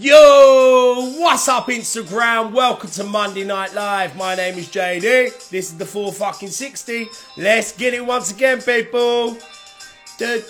[0.00, 2.52] Yo, what's up, Instagram?
[2.52, 4.16] Welcome to Monday Night Live.
[4.16, 5.50] My name is JD.
[5.50, 7.06] This is the 4 fucking 60.
[7.36, 9.36] Let's get it once again, people.
[10.18, 10.48] If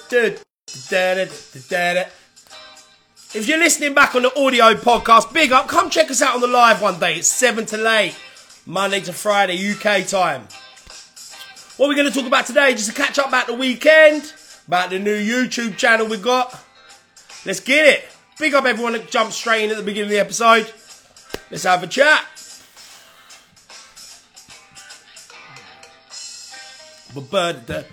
[3.35, 5.67] you're listening back on the audio podcast, big up.
[5.67, 7.17] Come check us out on the live one day.
[7.17, 8.14] It's 7 to late,
[8.67, 10.43] Monday to Friday, UK time.
[11.77, 14.32] What we're going to talk about today, just to catch up about the weekend,
[14.69, 16.57] about the new YouTube channel we got.
[17.45, 18.05] Let's get it.
[18.41, 20.73] Big up everyone that jumped straight in at the beginning of the episode.
[21.51, 22.24] Let's have a chat.
[27.15, 27.84] But bird,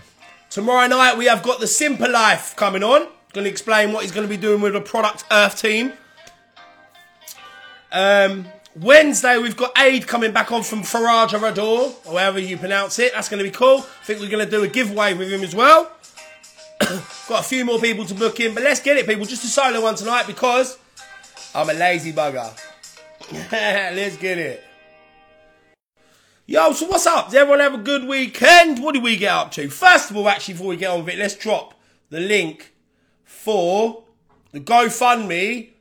[0.50, 3.10] tomorrow night we have got the Simple Life coming on.
[3.34, 5.92] Going to explain what he's going to be doing with the Product Earth team.
[7.92, 13.00] Um, Wednesday we've got Aid coming back on from Faraja Rador, or however you pronounce
[13.00, 13.12] it.
[13.14, 13.80] That's going to be cool.
[13.80, 15.92] I think we're going to do a giveaway with him as well.
[17.28, 19.26] Got a few more people to book in, but let's get it, people.
[19.26, 20.78] Just a solo one tonight because
[21.56, 22.56] I'm a lazy bugger.
[23.52, 24.64] let's get it.
[26.46, 27.26] Yo, so what's up?
[27.26, 28.82] Does everyone have a good weekend?
[28.82, 29.70] What did we get up to?
[29.70, 31.74] First of all, actually, before we get on with it, let's drop
[32.10, 32.74] the link
[33.24, 34.04] for
[34.52, 35.72] the GoFundMe.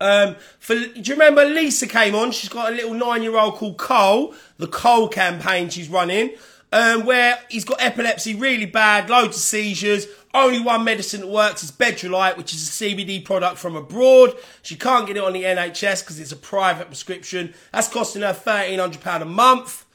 [0.00, 2.30] Um, for do you remember Lisa came on?
[2.30, 4.34] She's got a little nine-year-old called Cole.
[4.58, 6.30] The Cole campaign she's running
[6.74, 10.08] um, where he's got epilepsy really bad, loads of seizures.
[10.34, 14.36] Only one medicine that works is Bedrolite, which is a CBD product from abroad.
[14.62, 17.54] She can't get it on the NHS because it's a private prescription.
[17.70, 19.86] That's costing her £1,300 a month.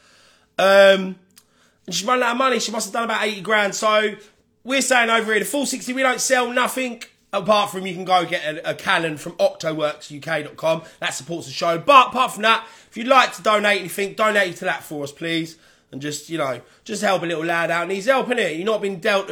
[0.58, 1.18] Um,
[1.86, 2.60] and she's running out of money.
[2.62, 3.76] She must have done about 80 grand.
[3.76, 4.16] So
[4.64, 8.06] we're saying over here, the full 60, we don't sell nothing apart from you can
[8.06, 10.84] go get a, a Canon from octoworksuk.com.
[11.02, 11.78] That supports the show.
[11.78, 15.12] But apart from that, if you'd like to donate anything, donate to that for us,
[15.12, 15.58] please
[15.92, 17.84] and just you know just help a little lad out.
[17.84, 19.30] And he's helping it you're not being dealt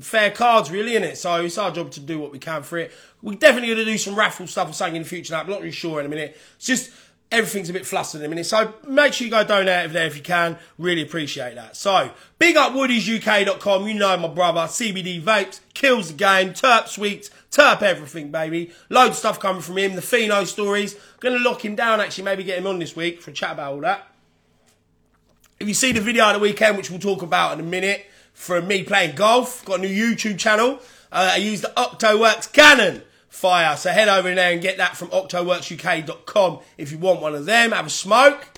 [0.00, 2.78] fair cards really in it so it's our job to do what we can for
[2.78, 2.92] it.
[3.20, 5.50] We're definitely going to do some raffle stuff or something in the future Now, i'm
[5.50, 6.36] not really sure in a minute.
[6.56, 6.90] It's just
[7.30, 8.46] everything's a bit flustered in a minute.
[8.46, 10.58] So make sure you go donate over there if you can.
[10.78, 11.76] Really appreciate that.
[11.76, 14.60] So big up woodiesuk.com you know my brother.
[14.60, 18.72] Cbd vapes kills the game terp sweets terp everything baby.
[18.88, 20.96] Loads of stuff coming from him the pheno stories.
[21.20, 23.74] Gonna lock him down actually maybe get him on this week for a chat about
[23.74, 24.11] all that
[25.62, 28.04] if you see the video of the weekend, which we'll talk about in a minute,
[28.34, 30.80] from me playing golf, got a new YouTube channel.
[31.12, 33.76] Uh, I use the Octoworks Canon fire.
[33.76, 37.70] So head over there and get that from octoworksuk.com if you want one of them.
[37.70, 38.48] Have a smoke.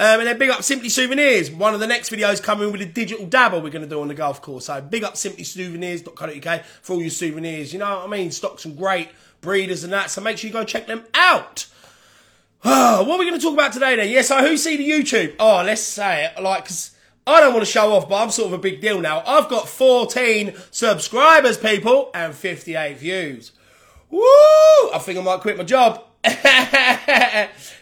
[0.00, 1.50] Um, and then big up Simply Souvenirs.
[1.50, 4.08] One of the next videos coming with a digital dabber we're going to do on
[4.08, 4.66] the golf course.
[4.66, 7.72] So big up Simply simplysouvenirs.co.uk for all your souvenirs.
[7.72, 8.30] You know what I mean?
[8.32, 9.08] Stock some great
[9.40, 10.10] breeders and that.
[10.10, 11.66] So make sure you go check them out.
[12.62, 14.08] What are we going to talk about today then?
[14.08, 15.36] Yeah, so who see the YouTube?
[15.38, 16.42] Oh, let's say it.
[16.42, 16.96] Like, cause
[17.26, 19.22] I don't want to show off, but I'm sort of a big deal now.
[19.26, 23.52] I've got 14 subscribers, people, and 58 views.
[24.10, 24.20] Woo!
[24.22, 26.02] I think I might quit my job.
[26.24, 26.40] no, but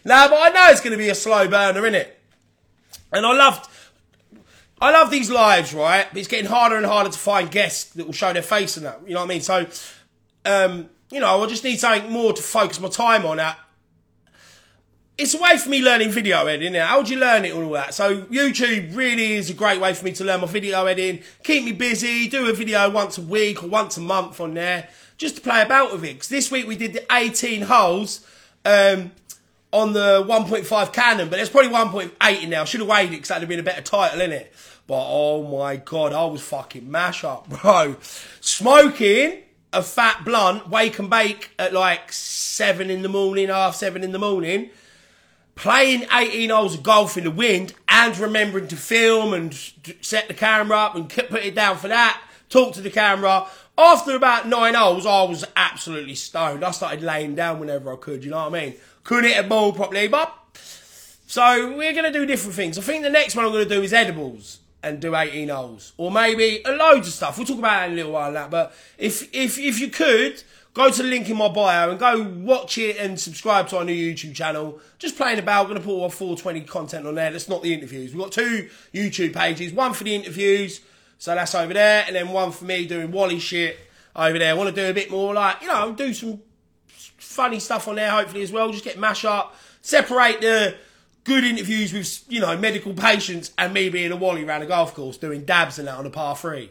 [0.05, 2.09] I know it's going to be a slow burner, innit?
[3.13, 3.71] And I loved,
[4.81, 6.07] I love these lives, right?
[6.11, 8.85] But it's getting harder and harder to find guests that will show their face and
[8.85, 9.01] that.
[9.07, 9.41] You know what I mean?
[9.43, 9.67] So,
[10.45, 13.39] um, you know, I just need something more to focus my time on.
[13.39, 13.57] At
[15.19, 16.75] it's a way for me learning video editing.
[16.75, 16.87] Now.
[16.87, 17.95] How would you learn it and all that?
[17.95, 21.65] So YouTube really is a great way for me to learn my video editing, keep
[21.65, 25.37] me busy, do a video once a week or once a month on there, just
[25.37, 26.15] to play about with it.
[26.15, 28.27] Because this week we did the 18 holes
[28.67, 29.11] um,
[29.73, 32.61] on the 1.5 Canon, but there's probably 1.8 in there.
[32.61, 34.53] I should have waited because that'd have been a better title, in it.
[34.87, 37.97] But oh my god, I was fucking mash up, bro.
[38.41, 39.39] Smoking
[39.73, 44.13] a fat blunt, wake and bake at like seven in the morning, half seven in
[44.13, 44.71] the morning
[45.57, 49.53] playing 18 holes of golf in the wind and remembering to film and
[50.01, 53.47] set the camera up and put it down for that, talk to the camera.
[53.77, 56.65] After about nine holes, I was absolutely stoned.
[56.65, 58.75] I started laying down whenever I could, you know what I mean?
[59.03, 60.33] Couldn't hit a ball properly, but.
[61.27, 62.79] So we're going to do different things.
[62.79, 65.93] I think the next one I'm going to do is edibles and do 18 holes.
[65.97, 67.37] Or maybe loads of stuff.
[67.37, 68.51] We'll talk about it in a little while that.
[68.51, 70.43] But if, if, if you could,
[70.77, 73.85] go to the link in my bio and go watch it and subscribe to our
[73.85, 74.79] new YouTube channel.
[74.99, 77.31] Just playing about, going to put all 420 content on there.
[77.31, 78.13] That's not the interviews.
[78.13, 80.83] We've got two YouTube pages, one for the interviews,
[81.17, 83.79] so that's over there, and then one for me doing Wally shit
[84.15, 84.51] over there.
[84.51, 86.43] I want to do a bit more like, you know, do some
[86.89, 88.71] funny stuff on there hopefully as well.
[88.71, 90.75] Just get mash up, separate the
[91.25, 94.95] good interviews with, you know, medical patients and me being a Wally around a golf
[94.95, 96.71] course doing dabs and that on a par three.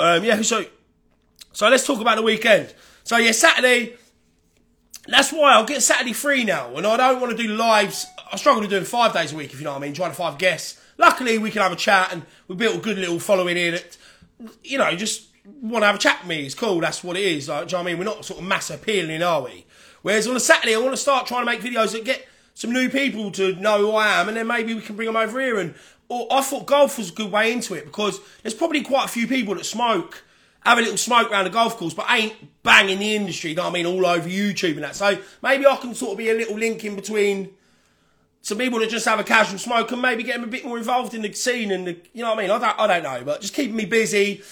[0.00, 0.64] Um, yeah, so
[1.52, 2.74] so let's talk about the weekend.
[3.04, 3.96] So yeah, Saturday.
[5.06, 8.06] That's why I'll get Saturday free now, and I don't want to do lives.
[8.30, 10.10] I struggle to do five days a week, if you know what I mean, trying
[10.10, 10.78] to find guests.
[10.98, 13.96] Luckily, we can have a chat, and we built a good little following here that,
[14.62, 15.28] you know, just
[15.62, 16.44] want to have a chat with me.
[16.44, 16.80] It's cool.
[16.80, 17.48] That's what it is.
[17.48, 17.98] Like, do you know what I mean?
[17.98, 19.64] We're not sort of mass appealing, are we?
[20.02, 22.72] Whereas on a Saturday, I want to start trying to make videos that get some
[22.72, 25.40] new people to know who I am, and then maybe we can bring them over
[25.40, 25.58] here.
[25.58, 25.74] And
[26.10, 29.26] I thought golf was a good way into it because there's probably quite a few
[29.28, 30.24] people that smoke,
[30.64, 33.50] have a little smoke around the golf course, but ain't banging the industry.
[33.50, 33.86] You know what I mean?
[33.86, 34.96] All over YouTube and that.
[34.96, 37.50] So maybe I can sort of be a little link in between
[38.42, 40.78] some people that just have a casual smoke and maybe get them a bit more
[40.78, 42.50] involved in the scene and the, you know what I mean?
[42.50, 44.42] I don't, I don't know, but just keeping me busy.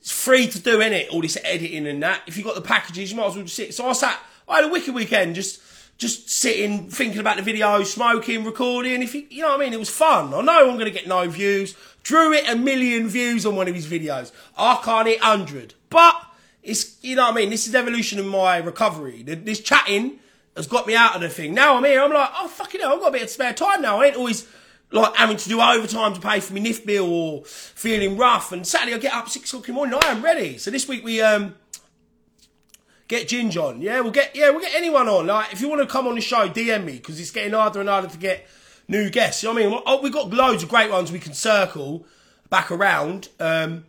[0.00, 1.08] It's free to do, it?
[1.08, 2.22] All this editing and that.
[2.26, 3.74] If you've got the packages, you might as well just sit.
[3.74, 5.60] So I sat, I had a wicked weekend just,
[5.98, 9.02] just sitting, thinking about the video, smoking, recording.
[9.02, 9.72] If you, you know what I mean?
[9.72, 10.32] It was fun.
[10.32, 11.76] I know I'm going to get no views.
[12.02, 14.32] Drew it a million views on one of his videos.
[14.56, 15.74] I can't hit 100.
[15.90, 16.14] But
[16.62, 17.50] it's, you know what I mean?
[17.50, 19.22] This is evolution of my recovery.
[19.22, 20.20] This chatting,
[20.58, 21.54] has got me out of the thing.
[21.54, 23.80] Now I'm here, I'm like, oh fucking hell, I've got a bit of spare time
[23.80, 24.00] now.
[24.00, 24.46] I ain't always
[24.90, 28.52] like having to do overtime to pay for my NIF bill or feeling rough.
[28.52, 30.58] And Saturday I get up six o'clock in the morning, I am ready.
[30.58, 31.54] So this week we um
[33.08, 33.80] get Ginge on.
[33.80, 35.26] Yeah, we'll get yeah, we'll get anyone on.
[35.26, 37.80] Like if you want to come on the show, DM me because it's getting harder
[37.80, 38.46] and harder to get
[38.86, 39.42] new guests.
[39.42, 39.82] You know what I mean?
[39.86, 42.06] Oh, we've got loads of great ones we can circle
[42.50, 43.28] back around.
[43.40, 43.86] Um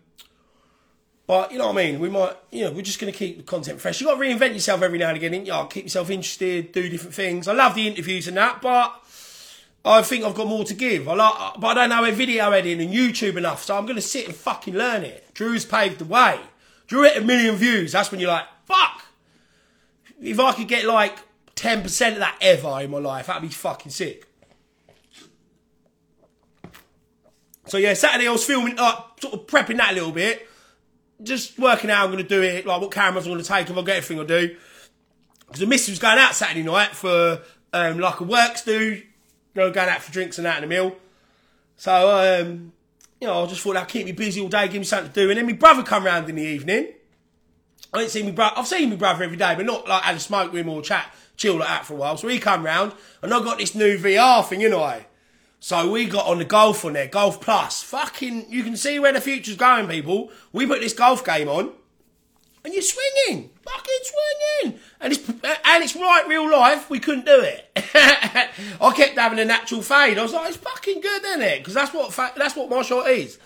[1.27, 1.99] but you know what I mean?
[1.99, 4.01] We might, you know, we're just going to keep the content fresh.
[4.01, 5.45] You've got to reinvent yourself every now and again.
[5.45, 7.47] You keep yourself interested, do different things.
[7.47, 8.99] I love the interviews and that, but
[9.85, 11.07] I think I've got more to give.
[11.07, 13.95] I like, but I don't know a video editing and YouTube enough, so I'm going
[13.95, 15.31] to sit and fucking learn it.
[15.35, 16.39] Drew's paved the way.
[16.87, 17.91] Drew hit a million views.
[17.91, 19.03] That's when you're like, fuck.
[20.21, 21.17] If I could get like
[21.55, 24.25] 10% of that ever in my life, that'd be fucking sick.
[27.67, 30.47] So yeah, Saturday I was filming, uh, sort of prepping that a little bit
[31.21, 33.69] just working out I'm going to do it, like what cameras I'm going to take,
[33.69, 34.55] if I get everything I do.
[35.45, 37.41] Because the missus was going out Saturday night for
[37.73, 39.01] um, like a works do,
[39.55, 40.95] going out for drinks and that in the meal.
[41.75, 42.71] So, um,
[43.19, 45.21] you know, I just thought that'd keep me busy all day, give me something to
[45.21, 45.29] do.
[45.29, 46.93] And then my brother come round in the evening.
[47.93, 48.55] I didn't see my brother.
[48.57, 50.81] I've seen my brother every day, but not like had a smoke with him or
[50.81, 52.17] chat, chill like that for a while.
[52.17, 55.01] So he come round, and I got this new VR thing, you know.
[55.59, 57.83] So we got on the golf on there, Golf Plus.
[57.83, 60.31] Fucking, you can see where the future's going, people.
[60.53, 61.71] We put this golf game on,
[62.63, 66.89] and you're swinging, fucking swinging, and it's and it's right real life.
[66.89, 67.71] We couldn't do it.
[67.75, 70.17] I kept having a natural fade.
[70.17, 71.59] I was like, it's fucking good, isn't it?
[71.59, 73.39] Because that's what that's what my shot is.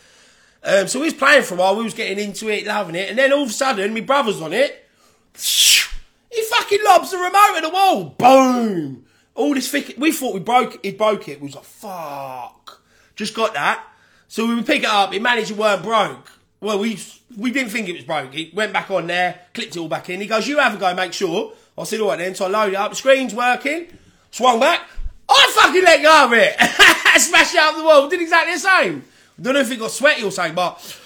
[0.64, 1.76] Um, so we was playing for a while.
[1.76, 4.42] We was getting into it, loving it, and then all of a sudden, my brother's
[4.42, 4.90] on it.
[5.36, 8.06] He fucking lobs the remote at the wall.
[8.18, 9.06] Boom.
[9.36, 11.40] All this thick, we thought we broke it, broke it.
[11.42, 12.82] We was like, fuck.
[13.16, 13.86] Just got that.
[14.28, 16.32] So we would pick it up, it managed it weren't broke.
[16.60, 16.98] Well, we
[17.38, 18.34] we didn't think it was broke.
[18.34, 20.22] He went back on there, clicked it all back in.
[20.22, 21.54] He goes, you have a go, make sure.
[21.78, 22.36] I said, all right then.
[22.36, 23.88] So I loaded it up, screen's working,
[24.32, 24.82] swung back.
[25.28, 26.56] I fucking let go of it.
[27.20, 29.04] Smashed it out of the wall, did exactly the same.
[29.44, 31.00] Don't know if it got sweaty or something, but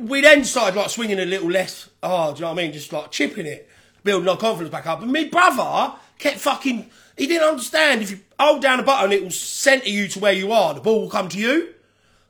[0.00, 1.90] we then started like swinging a little less.
[2.00, 2.72] Oh, do you know what I mean?
[2.72, 3.68] Just like chipping it,
[4.04, 5.02] building our confidence back up.
[5.02, 6.88] And me brother, kept fucking.
[7.18, 8.02] He didn't understand.
[8.02, 10.74] If you hold down a button, it will centre you to where you are.
[10.74, 11.74] The ball will come to you.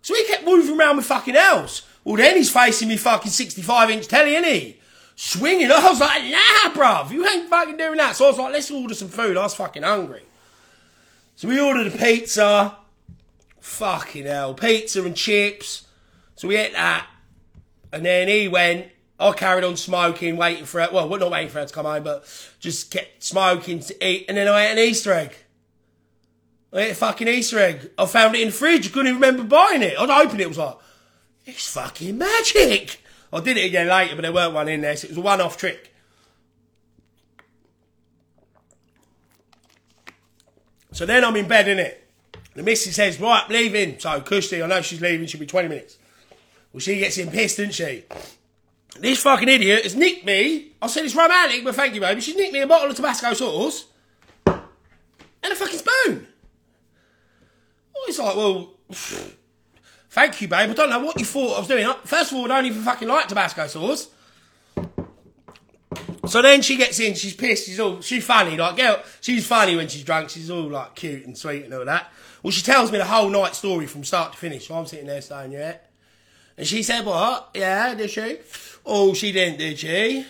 [0.00, 1.82] So he kept moving around with fucking else.
[2.02, 4.80] Well, then he's facing me fucking 65 inch telly, isn't he?
[5.14, 5.70] Swinging.
[5.70, 8.16] I was like, nah, bruv, you ain't fucking doing that.
[8.16, 9.36] So I was like, let's order some food.
[9.36, 10.22] I was fucking hungry.
[11.36, 12.78] So we ordered a pizza.
[13.62, 14.54] Fucking hell.
[14.54, 15.86] Pizza and chips.
[16.34, 17.06] So we ate that.
[17.92, 18.88] And then he went,
[19.20, 20.92] I carried on smoking, waiting for it.
[20.92, 22.24] Well, not waiting for her to come home, but
[22.58, 24.24] just kept smoking to eat.
[24.28, 25.36] And then I ate an Easter egg.
[26.72, 27.90] I ate a fucking Easter egg.
[27.96, 28.90] I found it in the fridge.
[28.92, 29.96] Couldn't even remember buying it.
[29.96, 30.44] I'd opened it.
[30.44, 30.76] It was like,
[31.46, 33.00] it's fucking magic.
[33.32, 34.96] I did it again later, but there weren't one in there.
[34.96, 35.94] So it was a one-off trick.
[40.90, 42.01] So then I'm in bed, in it.
[42.54, 43.98] The missus says, right, I'm leaving.
[43.98, 45.26] So Kushti, I know she's leaving.
[45.26, 45.98] She'll be 20 minutes.
[46.72, 48.04] Well, she gets in pissed, doesn't she?
[48.98, 50.72] This fucking idiot has nicked me.
[50.80, 52.20] I said it's romantic, but thank you, baby.
[52.20, 53.86] She's nicked me a bottle of Tabasco sauce
[54.46, 56.26] and a fucking spoon.
[57.94, 58.74] Well, it's like, well,
[60.10, 60.70] thank you, babe.
[60.70, 61.90] I don't know what you thought I was doing.
[62.04, 64.08] First of all, I don't even fucking like Tabasco sauce.
[66.32, 69.76] So then she gets in, she's pissed, she's all, she's funny, like, girl, she's funny
[69.76, 72.10] when she's drunk, she's all, like, cute and sweet and all that.
[72.42, 75.08] Well, she tells me the whole night story from start to finish, so I'm sitting
[75.08, 75.76] there saying, yeah.
[76.56, 77.50] And she said, what?
[77.52, 78.38] Yeah, did she?
[78.86, 80.24] Oh, she didn't, did she?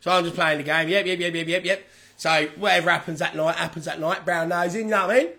[0.00, 0.90] So I'm just playing the game.
[0.90, 1.88] Yep, yep, yep, yep, yep, yep.
[2.18, 4.26] So whatever happens that night, happens that night.
[4.26, 5.32] Brown nosing, you know what I mean?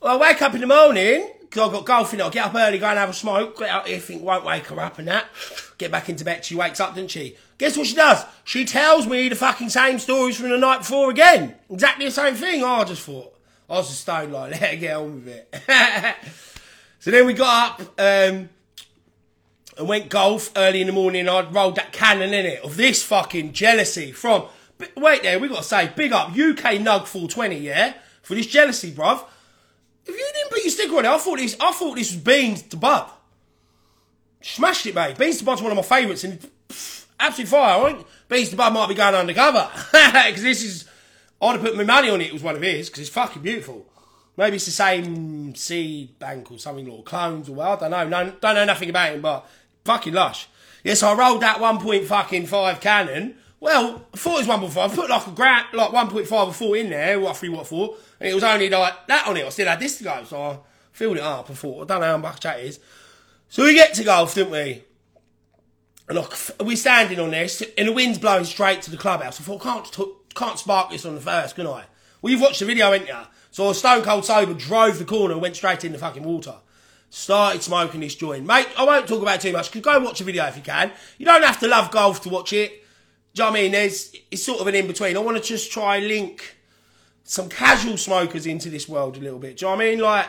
[0.00, 2.86] Well, I wake up in the morning, I've got golfing, I'll get up early, go
[2.86, 5.26] and have a smoke, get out here, think won't wake her up and that.
[5.78, 7.36] Get back into bed, she wakes up, doesn't she?
[7.58, 8.24] Guess what she does?
[8.44, 11.54] She tells me the fucking same stories from the night before again.
[11.70, 12.64] Exactly the same thing.
[12.64, 15.54] I just thought, I was just stoned like, let her get on with it.
[16.98, 18.48] so then we got up, um,
[19.78, 21.28] and went golf early in the morning.
[21.28, 24.46] I'd rolled that cannon in it of this fucking jealousy from.
[24.96, 28.90] Wait there, we got to say, big up UK Nug 420, yeah, for this jealousy,
[28.90, 29.24] bruv.
[30.06, 32.20] If you didn't put your sticker on it, I thought this, I thought this was
[32.20, 33.08] Beans to Bud.
[34.40, 35.16] Smashed it, mate.
[35.16, 37.92] Beans to Bud's one of my favourites, and pff, absolutely fire.
[37.92, 40.88] Think Beans to Bud might be going undercover because this is.
[41.40, 42.28] I'd have put my money on it.
[42.28, 43.86] It was one of his because it's fucking beautiful.
[44.36, 48.08] Maybe it's the same seed bank or something, or clones or I don't know.
[48.08, 49.46] No, don't know nothing about him, but
[49.84, 50.48] fucking lush.
[50.84, 53.36] Yes, I rolled that one point fucking five cannon.
[53.62, 54.90] Well, I thought it was 1.5.
[54.90, 57.94] I put like a grand, like 1.5 or 4 in there, what 3, what 4,
[58.22, 59.44] and it was only like that on it.
[59.44, 60.58] I still had this to go, so I
[60.92, 61.50] filled it up.
[61.50, 62.78] I thought, I don't know how much that is.
[63.48, 64.84] So we get to golf, didn't we?
[66.08, 69.40] And like, we're standing on this, and the wind's blowing straight to the clubhouse.
[69.40, 71.82] I thought, can't, t- can't spark this on the first, can I?
[72.22, 73.16] Well, you've watched the video, haven't you?
[73.50, 76.54] So stone cold sober, drove the corner, and went straight in the fucking water.
[77.10, 78.46] Started smoking this joint.
[78.46, 80.62] Mate, I won't talk about it too much, because go watch the video if you
[80.62, 80.92] can.
[81.18, 82.70] You don't have to love golf to watch it.
[83.34, 83.72] Do you know what I mean?
[83.72, 85.16] There's, it's sort of an in between.
[85.16, 86.56] I want to just try link
[87.24, 89.56] some casual smokers into this world a little bit.
[89.56, 90.00] Do you know what I mean?
[90.00, 90.26] Like,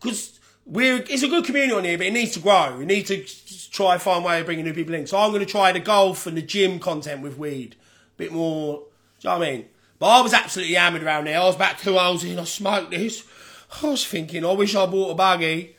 [0.00, 2.76] because we're, it's a good community on here, but it needs to grow.
[2.78, 3.24] We need to
[3.70, 5.06] try and find a way of bringing new people in.
[5.06, 7.76] So I'm going to try the golf and the gym content with weed.
[8.14, 8.78] A bit more,
[9.20, 9.66] do you know what I mean?
[9.98, 11.40] But I was absolutely hammered around there.
[11.40, 13.24] I was about two hours in, I smoked this.
[13.82, 15.76] I was thinking, I wish I bought a buggy.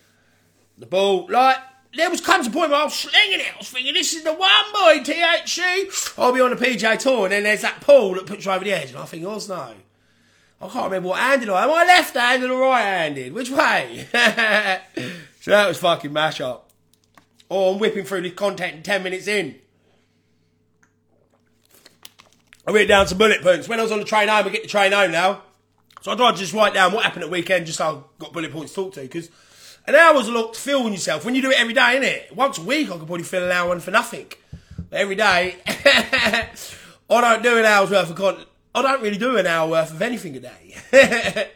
[0.78, 1.58] The ball, like,
[1.96, 3.54] there was comes a point where I was slinging it.
[3.54, 6.18] I was thinking, this is the one boy, THC.
[6.18, 8.64] I'll be on the PJ Tour, and then there's that pool that puts you over
[8.64, 8.90] the edge.
[8.90, 9.74] And I think, oh, no.
[10.60, 11.70] I can't remember what handed I am.
[11.70, 13.34] I left handed or right handed?
[13.34, 14.08] Which way?
[15.42, 16.72] so that was fucking mash up.
[17.50, 19.56] Oh, I'm whipping through this content 10 minutes in.
[22.68, 23.70] I wrote down some bullet points.
[23.70, 25.44] When I was on the train home, I get the train home now.
[26.02, 28.34] So I tried to just write down what happened at weekend just so I've got
[28.34, 29.02] bullet points to talk to.
[29.02, 29.30] Because
[29.86, 31.24] an hour's a lot to fill on yourself.
[31.24, 31.82] When you do it every day,
[32.30, 32.36] innit?
[32.36, 34.28] Once a week, I could probably fill an hour one for nothing.
[34.90, 36.52] But every day, I
[37.10, 38.48] don't do an hour's worth of content.
[38.78, 40.76] I don't really do an hour worth of anything a day.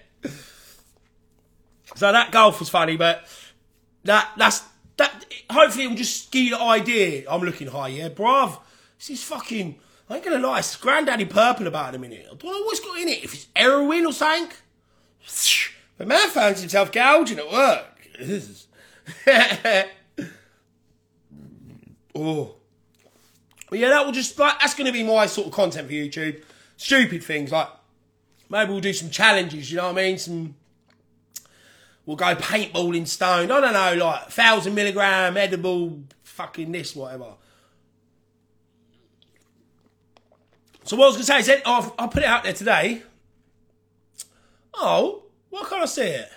[1.95, 3.25] so that golf was funny, but
[4.03, 4.63] that that's
[4.97, 5.25] that.
[5.49, 7.25] Hopefully, it will just give you the idea.
[7.29, 8.59] I'm looking high, yeah, bruv.
[8.97, 9.79] This is fucking.
[10.09, 12.25] I ain't gonna lie, it's granddaddy purple about a minute.
[12.25, 13.23] I don't know what's got in it.
[13.23, 14.51] If it's heroin or something.
[15.97, 17.91] The man finds himself gouging at work.
[22.15, 22.55] oh.
[23.69, 25.93] But yeah, that will just like that's going to be my sort of content for
[25.93, 26.43] YouTube.
[26.81, 27.67] Stupid things like
[28.49, 29.69] maybe we'll do some challenges.
[29.69, 30.17] You know what I mean?
[30.17, 30.55] Some
[32.07, 33.51] we'll go paintball in stone.
[33.51, 37.35] I don't know, like thousand milligram edible, fucking this, whatever.
[40.83, 43.03] So what I was to say is, that I'll, I'll put it out there today.
[44.73, 46.29] Oh, why can't I see it?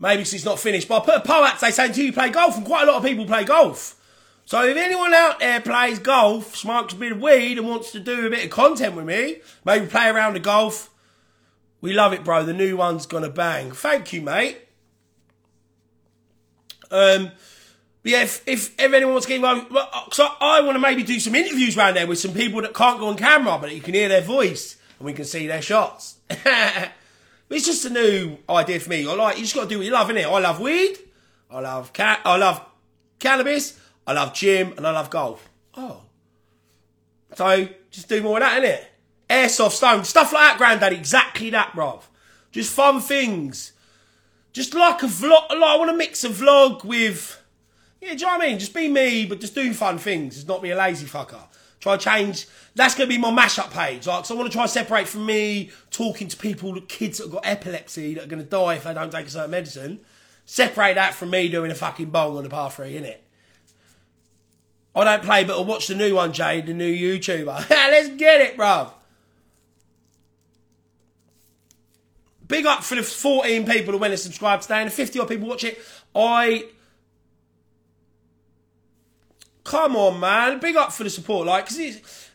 [0.00, 2.30] Maybe it's not finished, but I put a poll out today saying, do you play
[2.30, 2.56] golf?
[2.56, 3.95] And quite a lot of people play golf.
[4.46, 8.00] So if anyone out there plays golf, smokes a bit of weed and wants to
[8.00, 10.88] do a bit of content with me, maybe play around the golf,
[11.80, 12.44] we love it, bro.
[12.44, 13.72] The new one's gonna bang.
[13.72, 14.58] Thank you, mate.
[16.92, 17.32] Um,
[18.04, 21.18] yeah, if, if, if anyone wants to get involved, so I want to maybe do
[21.18, 23.94] some interviews around there with some people that can't go on camera, but you can
[23.94, 26.18] hear their voice and we can see their shots.
[26.30, 29.08] it's just a new idea for me.
[29.08, 30.24] I like you just got to do what you love, innit?
[30.24, 30.98] I love weed.
[31.50, 32.20] I love cat.
[32.24, 32.64] I love
[33.18, 33.78] cannabis.
[34.06, 35.48] I love gym and I love golf.
[35.74, 36.02] Oh.
[37.34, 38.84] So just do more of that, innit?
[39.28, 40.96] Airsoft stone, stuff like that, granddaddy.
[40.96, 42.02] Exactly that, bruv.
[42.52, 43.72] Just fun things.
[44.52, 45.50] Just like a vlog.
[45.50, 47.42] Like I want to mix a vlog with.
[48.00, 48.58] Yeah, do you know what I mean?
[48.58, 50.36] Just be me, but just do fun things.
[50.36, 51.42] Just not be a lazy fucker.
[51.80, 52.46] Try change.
[52.74, 54.06] That's going to be my mashup page.
[54.06, 57.24] Like, so I want to try and separate from me talking to people, kids that
[57.24, 60.00] have got epilepsy that are going to die if they don't take a certain medicine.
[60.44, 63.18] Separate that from me doing a fucking bong on the par three, innit?
[64.96, 67.68] I don't play, but I'll watch the new one, Jay, the new YouTuber.
[67.70, 68.90] Let's get it, bruv.
[72.48, 75.28] Big up for the 14 people who went and subscribed today and the 50 odd
[75.28, 75.78] people watch it.
[76.14, 76.66] I.
[79.64, 80.60] Come on, man.
[80.60, 81.46] Big up for the support.
[81.46, 82.30] Like, because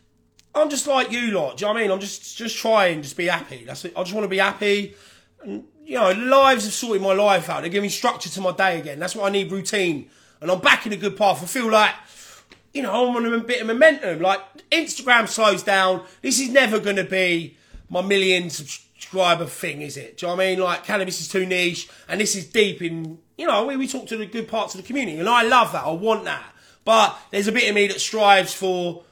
[0.54, 1.56] I'm just like you lot.
[1.56, 1.90] Do you know what I mean?
[1.90, 3.64] I'm just just trying, just be happy.
[3.64, 3.94] That's it.
[3.96, 4.94] I just want to be happy.
[5.42, 7.62] And, you know, lives have sorted my life out.
[7.62, 9.00] They're giving structure to my day again.
[9.00, 10.10] That's what I need routine.
[10.40, 11.42] And I'm back in a good path.
[11.42, 11.94] I feel like
[12.72, 14.20] you know, I'm on a bit of momentum.
[14.20, 16.04] Like, Instagram slows down.
[16.22, 17.56] This is never going to be
[17.88, 20.18] my million subscriber thing, is it?
[20.18, 20.58] Do you know I mean?
[20.60, 24.06] Like, cannabis is too niche, and this is deep in, you know, we, we talk
[24.08, 25.84] to the good parts of the community, and I love that.
[25.84, 26.54] I want that.
[26.84, 29.04] But there's a bit of me that strives for,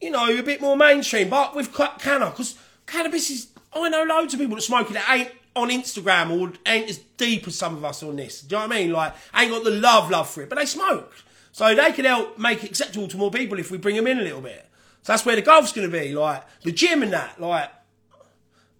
[0.00, 1.28] you know, a bit more mainstream.
[1.28, 5.10] But with canna, because cannabis is, I know loads of people that smoke it that
[5.10, 8.40] ain't on Instagram or ain't as deep as some of us on this.
[8.40, 8.92] Do you know what I mean?
[8.92, 11.12] Like, ain't got the love, love for it, but they smoke.
[11.52, 14.18] So they can help make it acceptable to more people if we bring them in
[14.18, 14.68] a little bit.
[15.02, 17.40] So that's where the golf's going to be, like the gym and that.
[17.40, 17.70] Like,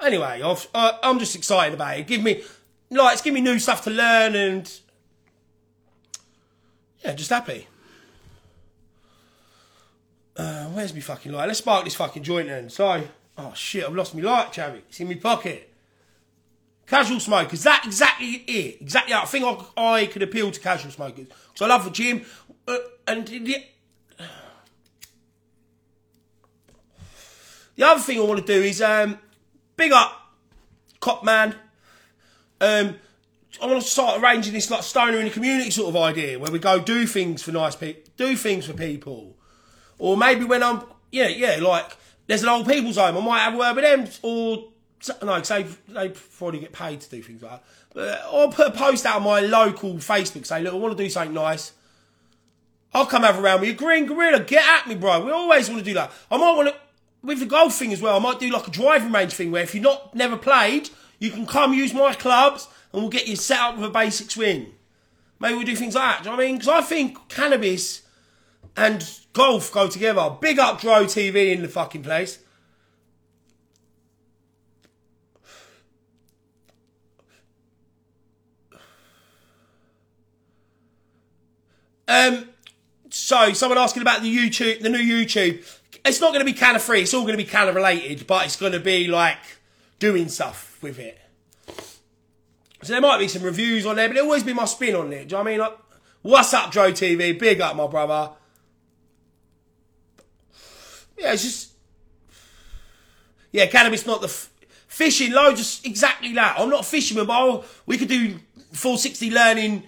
[0.00, 2.06] anyway, I've, uh, I'm just excited about it.
[2.06, 2.42] Give me,
[2.90, 4.80] like, it's giving me new stuff to learn and
[7.04, 7.66] yeah, just happy.
[10.36, 11.46] Uh, where's me fucking light?
[11.46, 12.70] Let's spark this fucking joint then.
[12.70, 13.02] So,
[13.36, 14.82] oh shit, I've lost my light, Chavy.
[14.88, 15.72] It's in my pocket.
[16.86, 18.80] Casual smokers, that exactly it.
[18.80, 19.14] Exactly.
[19.14, 19.44] I think
[19.76, 22.24] I, I could appeal to casual smokers because I love the gym,
[23.06, 23.64] and the,
[27.76, 29.18] the other thing I want to do is um,
[29.76, 30.12] big up
[31.00, 31.54] Cop Man.
[32.60, 32.96] Um,
[33.60, 36.52] I want to start arranging this like stoner in the community sort of idea where
[36.52, 39.36] we go do things for nice people, do things for people,
[39.98, 41.96] or maybe when I'm yeah yeah like
[42.26, 44.68] there's an old people's home, I might have a word with them, or
[45.22, 47.64] no, they they probably get paid to do things like that.
[47.92, 51.02] But I'll put a post out on my local Facebook say, look, I want to
[51.02, 51.72] do something nice.
[52.92, 53.74] I'll come have around with you.
[53.74, 55.24] Green Gorilla, get at me, bro.
[55.24, 56.10] We always want to do that.
[56.30, 56.74] I might want to,
[57.22, 59.62] with the golf thing as well, I might do like a driving range thing where
[59.62, 63.36] if you're not never played, you can come use my clubs and we'll get you
[63.36, 64.72] set up with a basic swing.
[65.38, 66.22] Maybe we'll do things like that.
[66.24, 66.58] Do you know what I mean?
[66.58, 68.02] Because I think cannabis
[68.76, 70.36] and golf go together.
[70.40, 72.38] Big up Dro TV in the fucking place.
[82.08, 82.49] Um,
[83.30, 85.64] so someone asking about the YouTube, the new YouTube.
[86.04, 87.02] It's not going to be canna free.
[87.02, 89.38] It's all going to be canna related, but it's going to be like
[90.00, 91.16] doing stuff with it.
[92.82, 95.12] So there might be some reviews on there, but it'll always be my spin on
[95.12, 95.28] it.
[95.28, 95.60] Do you know what I mean?
[95.60, 95.78] Like,
[96.22, 97.38] what's up, Joe TV?
[97.38, 98.32] Big up, my brother.
[101.16, 101.72] Yeah, it's just
[103.52, 104.50] yeah, cannabis not the f-
[104.88, 105.30] fishing.
[105.30, 106.56] Loads of exactly that.
[106.58, 108.40] I'm not a fisherman, but I'll, we could do
[108.72, 109.84] 460 learning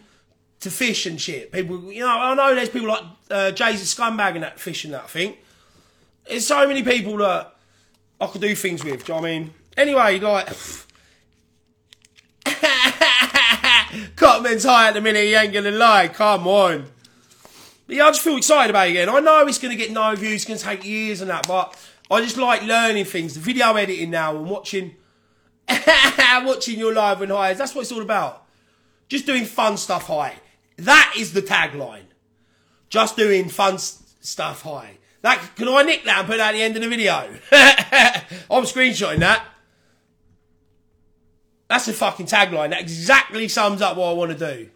[0.62, 1.52] to fish and shit.
[1.52, 4.92] People, you know, I know there's people like uh, Jay's a scumbag and that fishing
[4.92, 5.11] that.
[5.11, 5.37] thing.
[6.28, 7.54] there's so many people that
[8.21, 9.04] I could do things with.
[9.04, 9.54] Do you know I mean?
[9.76, 10.49] Anyway, like.
[14.17, 16.87] Cotman's high at the minute, he ain't gonna lie, come on.
[17.87, 19.08] But yeah, I just feel excited about it again.
[19.08, 21.76] I know it's gonna get no views, it's gonna take years and that, but
[22.10, 24.95] I just like learning things, the video editing now and watching
[26.45, 27.58] watching your live and highs.
[27.58, 28.45] That's what it's all about.
[29.08, 30.37] Just doing fun stuff high.
[30.76, 32.06] That is the tagline.
[32.89, 34.99] Just doing fun stuff high.
[35.23, 37.15] That can I nick that and put that at the end of the video?
[38.50, 39.47] I'm screenshotting that.
[41.69, 42.71] That's a fucking tagline.
[42.71, 44.69] That exactly sums up what I want to do.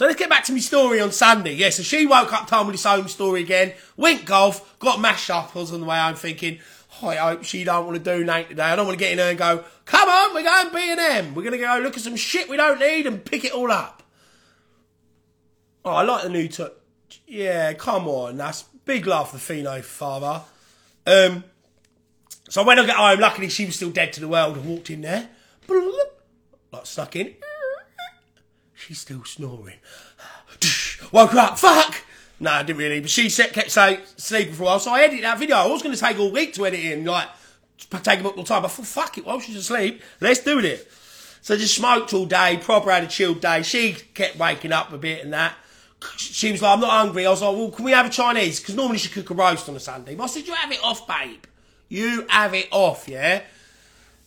[0.00, 1.54] So let's get back to my story on Sunday.
[1.54, 3.74] Yeah, so she woke up, told me this home story again.
[3.98, 5.54] Went golf, got mashed up.
[5.54, 6.58] On the way home thinking,
[7.02, 8.62] I hope she don't want to do nothing today.
[8.62, 11.34] I don't want to get in there and go, come on, we're going B&M.
[11.34, 13.70] We're going to go look at some shit we don't need and pick it all
[13.70, 14.02] up.
[15.84, 16.72] Oh, I like the new touch.
[17.26, 18.36] Yeah, come on.
[18.36, 20.42] That's big love for Fino father.
[21.06, 21.44] Um,
[22.48, 24.90] so when I got home, luckily she was still dead to the world and walked
[24.90, 25.28] in there.
[26.72, 27.34] Like stuck in.
[28.74, 29.78] She's still snoring.
[31.12, 31.58] Woke her up.
[31.58, 32.02] Fuck!
[32.40, 33.00] No, I didn't really.
[33.00, 34.80] But she kept saying, sleeping for a while.
[34.80, 35.56] So I edited that video.
[35.56, 37.28] I was going to take all week to edit in, like,
[38.02, 38.64] take up all time.
[38.64, 40.90] I thought, fuck it, while she's asleep, let's do it.
[41.42, 43.62] So I just smoked all day, proper had a chilled day.
[43.62, 45.54] She kept waking up a bit and that
[46.16, 47.26] she was like, I'm not hungry.
[47.26, 48.60] I was like, well, can we have a Chinese?
[48.60, 50.14] Because normally she cook a roast on a Sunday.
[50.14, 51.44] But I said, you have it off, babe.
[51.88, 53.42] You have it off, yeah?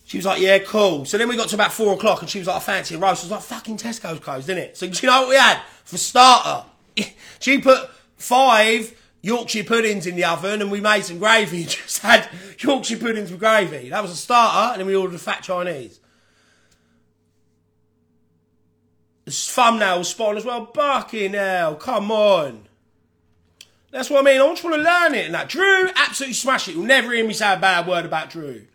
[0.06, 1.04] She was like, yeah, cool.
[1.04, 2.98] So then we got to about four o'clock and she was like, I fancy a
[2.98, 3.22] roast.
[3.22, 4.76] I was like, fucking Tesco's closed, didn't it?
[4.76, 5.62] So you know what we had?
[5.84, 6.66] For starter,
[7.40, 11.64] she put five Yorkshire puddings in the oven and we made some gravy.
[11.64, 13.88] Just had Yorkshire puddings with gravy.
[13.88, 16.00] That was a starter and then we ordered a fat Chinese.
[19.24, 20.66] The thumbnail spot as well.
[20.66, 22.68] Bucking hell, come on.
[23.90, 24.40] That's what I mean.
[24.40, 25.48] I just want to learn it and that.
[25.48, 26.74] Drew absolutely smashed it.
[26.74, 28.66] You'll never hear me say a bad word about Drew.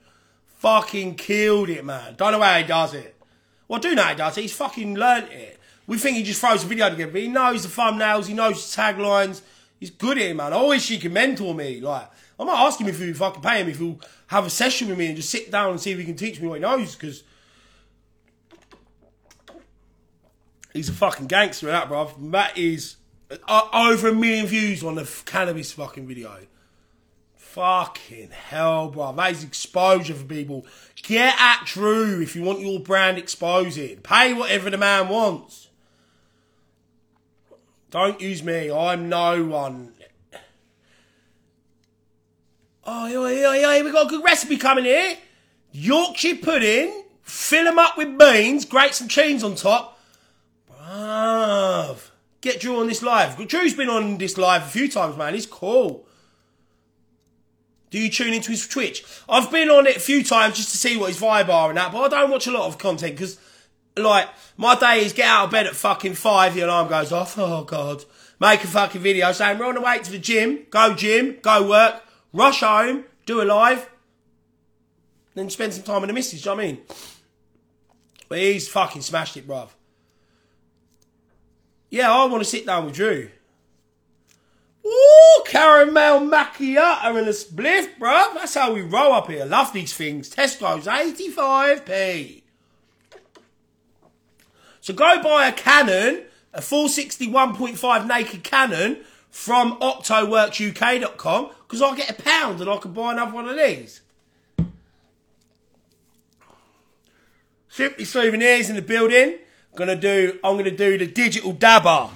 [0.60, 2.16] Fucking killed it, man.
[2.16, 3.16] Don't know how he does it.
[3.68, 4.42] Well, I do know how he does it.
[4.42, 5.59] He's fucking learnt it.
[5.90, 8.74] We think he just throws a video together, but he knows the thumbnails, he knows
[8.74, 9.42] the taglines.
[9.80, 10.54] He's good at it, man.
[10.54, 11.82] I wish he could mentor me.
[11.82, 14.88] Like, I might ask him if he'll fucking pay him, if he'll have a session
[14.88, 16.62] with me and just sit down and see if he can teach me what he
[16.62, 17.24] knows, because
[20.74, 22.12] He's a fucking gangster, that, bro.
[22.30, 22.98] That is
[23.48, 26.38] over a million views on the cannabis fucking video.
[27.36, 29.12] Fucking hell, bro.
[29.14, 30.68] That is exposure for people.
[31.02, 33.98] Get at Drew if you want your brand exposing.
[33.98, 35.69] Pay whatever the man wants.
[37.90, 38.72] Don't use me.
[38.72, 39.94] I'm no one.
[42.86, 45.18] Oh, yeah, yeah, yeah, We've got a good recipe coming here.
[45.72, 50.00] Yorkshire pudding, fill them up with beans, grate some cheese on top.
[50.72, 52.10] Bruv.
[52.42, 53.38] Get Drew on this live.
[53.48, 55.34] Drew's been on this live a few times, man.
[55.34, 56.06] He's cool.
[57.90, 59.04] Do you tune into his Twitch?
[59.28, 61.78] I've been on it a few times just to see what his vibe are and
[61.78, 63.40] that, but I don't watch a lot of content because,
[64.04, 67.38] like, my day is get out of bed at fucking five, the alarm goes off.
[67.38, 68.04] Oh, God.
[68.40, 71.68] Make a fucking video saying we're on the way to the gym, go gym, go
[71.68, 73.90] work, rush home, do a live,
[75.36, 76.82] then spend some time with the missus, do you know what I mean?
[78.30, 79.70] But he's fucking smashed it, bruv.
[81.90, 83.30] Yeah, I want to sit down with Drew.
[84.86, 88.36] Ooh, caramel macchiato and a spliff, bruv.
[88.36, 89.46] That's how we roll up here.
[89.46, 90.30] Love these things.
[90.30, 92.44] Tesco's 85p.
[94.90, 98.98] So go buy a Canon, a 461.5 naked Canon
[99.30, 104.02] from octoworksuk.com because I get a pound and I can buy another one of these.
[107.70, 109.36] Simply souvenirs in the building.
[109.76, 110.40] Gonna do.
[110.44, 112.10] I'm gonna do the digital dabber.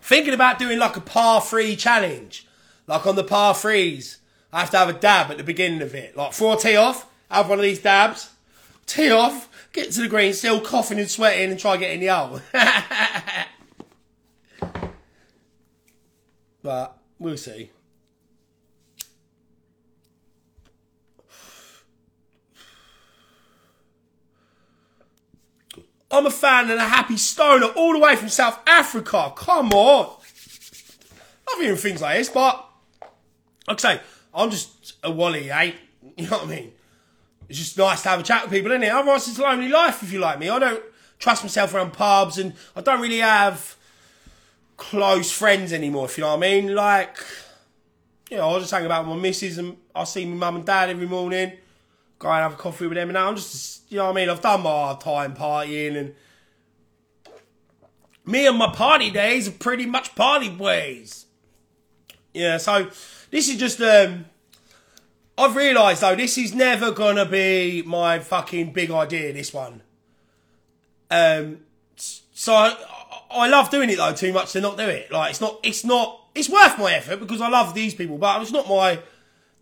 [0.00, 2.46] Thinking about doing like a par three challenge,
[2.86, 4.18] like on the par threes.
[4.52, 7.10] I have to have a dab at the beginning of it, like four tee off.
[7.28, 8.30] Have one of these dabs,
[8.86, 12.40] tee off, get to the green, still coughing and sweating, and try getting the hole.
[16.62, 17.70] but we'll see.
[26.10, 29.30] I'm a fan and a happy stoner all the way from South Africa.
[29.36, 30.16] Come on.
[31.50, 32.64] Love hearing things like this, but
[33.66, 34.00] like I say,
[34.34, 35.72] I'm just a wally, eh?
[36.16, 36.72] You know what I mean?
[37.48, 38.92] It's just nice to have a chat with people, isn't it?
[38.92, 40.48] Otherwise, it's a lonely life if you like me.
[40.48, 40.82] I don't
[41.18, 43.76] trust myself around pubs and I don't really have
[44.76, 46.74] close friends anymore, if you know what I mean.
[46.74, 47.16] Like,
[48.30, 50.56] you know, I was just hang about with my missus and I see my mum
[50.56, 51.52] and dad every morning
[52.18, 53.08] go and have a coffee with them.
[53.08, 54.28] And now I'm just, you know what I mean?
[54.28, 56.14] I've done my time partying and
[58.24, 61.26] me and my party days are pretty much party ways.
[62.34, 62.90] Yeah, so
[63.30, 64.26] this is just, um,
[65.38, 69.82] I've realised though, this is never gonna be my fucking big idea, this one.
[71.10, 71.60] Um,
[71.96, 72.76] so I,
[73.30, 75.12] I love doing it though too much to not do it.
[75.12, 78.42] Like, it's not, it's not, it's worth my effort because I love these people, but
[78.42, 78.92] it's not my,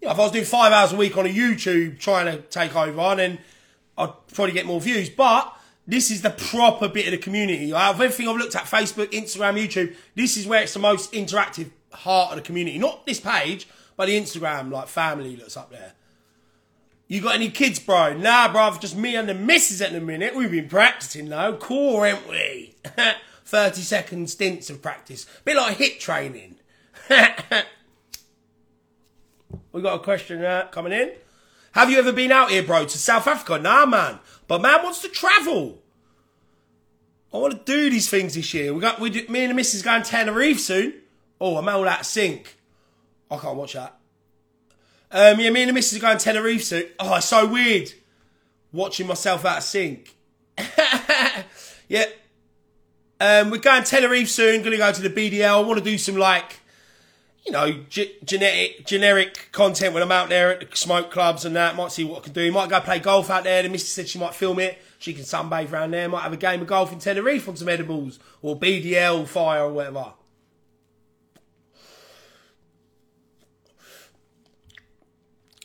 [0.01, 2.43] you know, if I was doing five hours a week on a YouTube trying to
[2.43, 3.39] take over, on, then
[3.99, 5.11] I'd probably get more views.
[5.11, 5.55] But
[5.87, 7.73] this is the proper bit of the community.
[7.73, 11.13] Out of everything I've looked at, Facebook, Instagram, YouTube, this is where it's the most
[11.13, 12.79] interactive heart of the community.
[12.79, 15.93] Not this page, but the Instagram, like family that's up there.
[17.09, 18.15] You got any kids, bro?
[18.15, 20.35] Nah, bro, just me and the missus at the minute.
[20.35, 21.57] We've been practicing though.
[21.57, 22.75] Cool, ain't we?
[23.45, 25.25] 30 second stints of practice.
[25.45, 26.57] Bit like HIIT training.
[29.77, 31.13] We got a question uh, coming in.
[31.73, 33.59] Have you ever been out here, bro, to South Africa?
[33.59, 34.21] Nah, man.
[34.49, 35.83] But man wants to travel.
[37.31, 38.73] I want to do these things this year.
[38.73, 40.95] We got we do, me and the missus going to Tenerife soon.
[41.39, 42.56] Oh, I'm all out of sync.
[43.31, 43.97] I can't watch that.
[45.11, 46.87] Um, yeah, me and the missus are going to Tenerife soon.
[46.99, 47.93] Oh, it's so weird
[48.73, 50.15] watching myself out of sync.
[51.89, 52.07] yeah.
[53.21, 54.61] Um, we're going to Tenerife soon.
[54.61, 55.59] Going to go to the BDL.
[55.59, 56.61] I want to do some like
[57.47, 61.77] you know, genetic, generic content when I'm out there at the smoke clubs and that.
[61.77, 62.51] Might see what I can do.
[62.51, 63.63] Might go play golf out there.
[63.63, 64.79] The missus said she might film it.
[64.99, 66.09] She can sunbathe around there.
[66.09, 69.73] Might have a game of golf in Tenerife on some edibles or BDL fire or
[69.73, 70.15] whatever.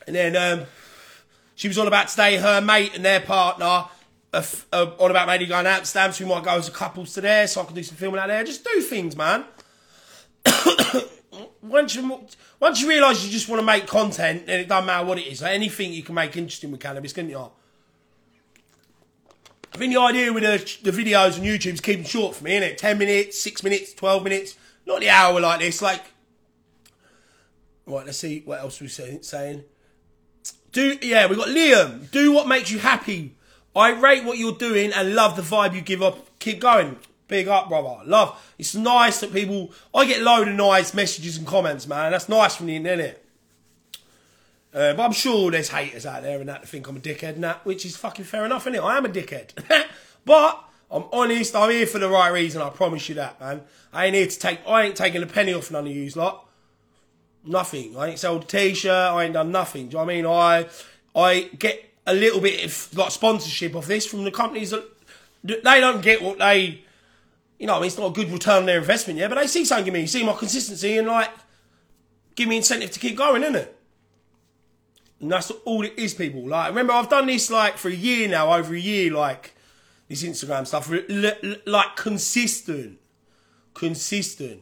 [0.08, 0.68] And then um,
[1.56, 3.86] she was on about today, her mate and their partner
[4.34, 6.14] uh, uh, about maybe going out to.
[6.14, 8.20] So we might go as a couples to there so I can do some filming
[8.20, 8.44] out there.
[8.44, 9.46] Just do things, man.
[11.62, 12.26] once you
[12.60, 15.28] once you realise you just want to make content, and it doesn't matter what it
[15.28, 15.42] is.
[15.42, 17.52] Like anything you can make interesting with cannabis, can you?
[19.74, 22.58] I think the idea with the, the videos on YouTube is keeping short for me,
[22.58, 22.78] isn't it?
[22.78, 25.82] Ten minutes, six minutes, twelve minutes, not the hour like this.
[25.82, 26.04] Like,
[27.86, 29.64] right, let's see what else we're saying.
[30.72, 32.10] Do yeah, we got Liam.
[32.12, 33.36] Do what makes you happy.
[33.76, 36.40] I rate what you're doing and love the vibe you give up.
[36.40, 36.98] Keep going.
[37.28, 38.02] Big up, brother.
[38.06, 38.54] Love.
[38.58, 39.72] It's nice that people.
[39.94, 42.12] I get load of nice messages and comments, man.
[42.12, 43.24] That's nice from the internet.
[44.74, 47.44] Uh, but I'm sure there's haters out there and that think I'm a dickhead and
[47.44, 48.84] that, which is fucking fair enough, isn't it?
[48.84, 49.52] I am a dickhead.
[50.26, 53.64] but I'm honest, I'm here for the right reason, I promise you that, man.
[53.92, 56.48] I ain't here to take, I ain't taking a penny off none of yous lot.
[57.44, 57.98] Nothing.
[57.98, 59.88] I ain't sold a t-shirt, I ain't done nothing.
[59.88, 60.26] Do you know what I mean?
[60.26, 60.68] I,
[61.16, 64.86] I get a little bit of like sponsorship of this from the companies that,
[65.44, 66.84] they don't get what they
[67.62, 69.46] you know, I mean, it's not a good return on their investment yeah, but they
[69.46, 71.30] see something in me, see my consistency, and like,
[72.34, 73.78] give me incentive to keep going, isn't it?
[75.20, 76.48] And that's all it is, people.
[76.48, 79.54] Like, remember, I've done this like for a year now, over a year, like
[80.10, 80.92] this Instagram stuff,
[81.68, 82.98] like consistent,
[83.76, 84.62] consistent.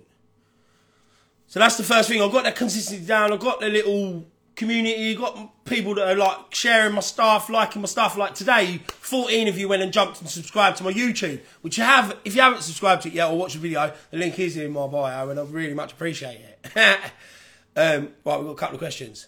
[1.50, 2.22] So that's the first thing.
[2.22, 3.34] I've got that consistency down.
[3.34, 4.24] I've got the little
[4.56, 5.16] community.
[5.16, 8.16] Got people that are like sharing my stuff, liking my stuff.
[8.16, 11.84] Like today, 14 of you went and jumped and subscribed to my YouTube, which you
[11.84, 12.16] have.
[12.24, 14.72] If you haven't subscribed to it yet or watched the video, the link is in
[14.72, 16.76] my bio, and I really much appreciate it.
[17.76, 19.26] um, right, we've got a couple of questions.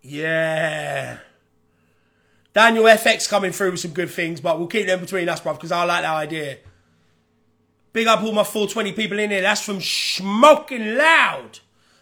[0.00, 1.18] Yeah.
[2.54, 5.54] Daniel FX coming through with some good things, but we'll keep them between us, bruv,
[5.54, 6.58] because I like that idea.
[7.92, 9.42] Big up all my 420 people in here.
[9.42, 11.58] That's from Smoking Loud.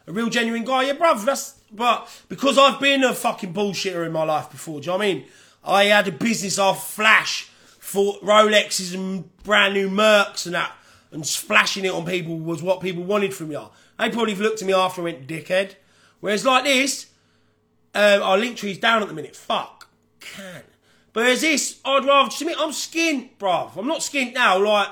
[0.07, 0.85] A real genuine guy.
[0.85, 4.87] Yeah, bruv, that's, but because I've been a fucking bullshitter in my life before, do
[4.87, 5.25] you know what I mean?
[5.65, 7.45] I had a business off Flash
[7.79, 10.73] for Rolexes and brand new Mercs and that,
[11.13, 13.69] and splashing it on people was what people wanted from you.
[13.99, 15.77] They probably looked at me after and went, dickhead.
[16.21, 17.07] Whereas like this,
[17.95, 19.37] um, our link tree's down at the minute.
[19.37, 19.89] Fuck.
[20.35, 20.63] Can.
[21.13, 23.77] But there's this, I'd rather just admit, I'm skint, bruv.
[23.77, 24.89] I'm not skint now, like,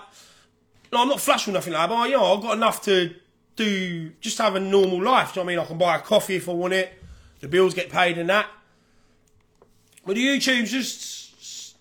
[0.92, 3.14] no, I'm not flush or nothing like that, but you know, I've got enough to
[3.56, 5.32] do, just have a normal life.
[5.32, 5.64] Do you know what I mean?
[5.64, 6.92] I can buy a coffee if I want it.
[7.40, 8.46] The bills get paid and that.
[10.04, 11.76] But the YouTube's just,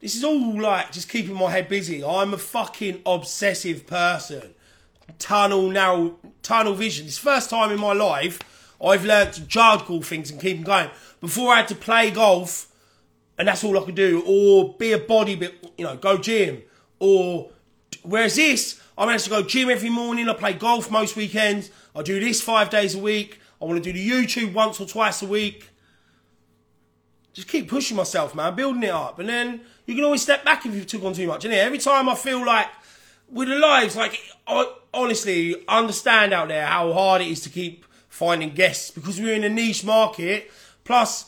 [0.00, 2.04] this is all like just keeping my head busy.
[2.04, 4.54] I'm a fucking obsessive person.
[5.18, 7.06] Tunnel, narrow, tunnel vision.
[7.06, 8.38] It's first time in my life
[8.82, 10.90] I've learned to juggle things and keep them going.
[11.26, 12.70] Before I had to play golf,
[13.36, 15.32] and that's all I could do, or be a body,
[15.76, 16.62] you know, go gym,
[17.00, 17.50] or
[18.04, 20.28] whereas this, I managed to go gym every morning.
[20.28, 21.72] I play golf most weekends.
[21.96, 23.40] I do this five days a week.
[23.60, 25.68] I want to do the YouTube once or twice a week.
[27.32, 30.64] Just keep pushing myself, man, building it up, and then you can always step back
[30.64, 31.44] if you took on too much.
[31.44, 32.68] And every time I feel like
[33.28, 34.16] with the lives, like
[34.94, 39.42] honestly understand out there how hard it is to keep finding guests because we're in
[39.42, 40.52] a niche market.
[40.86, 41.26] Plus,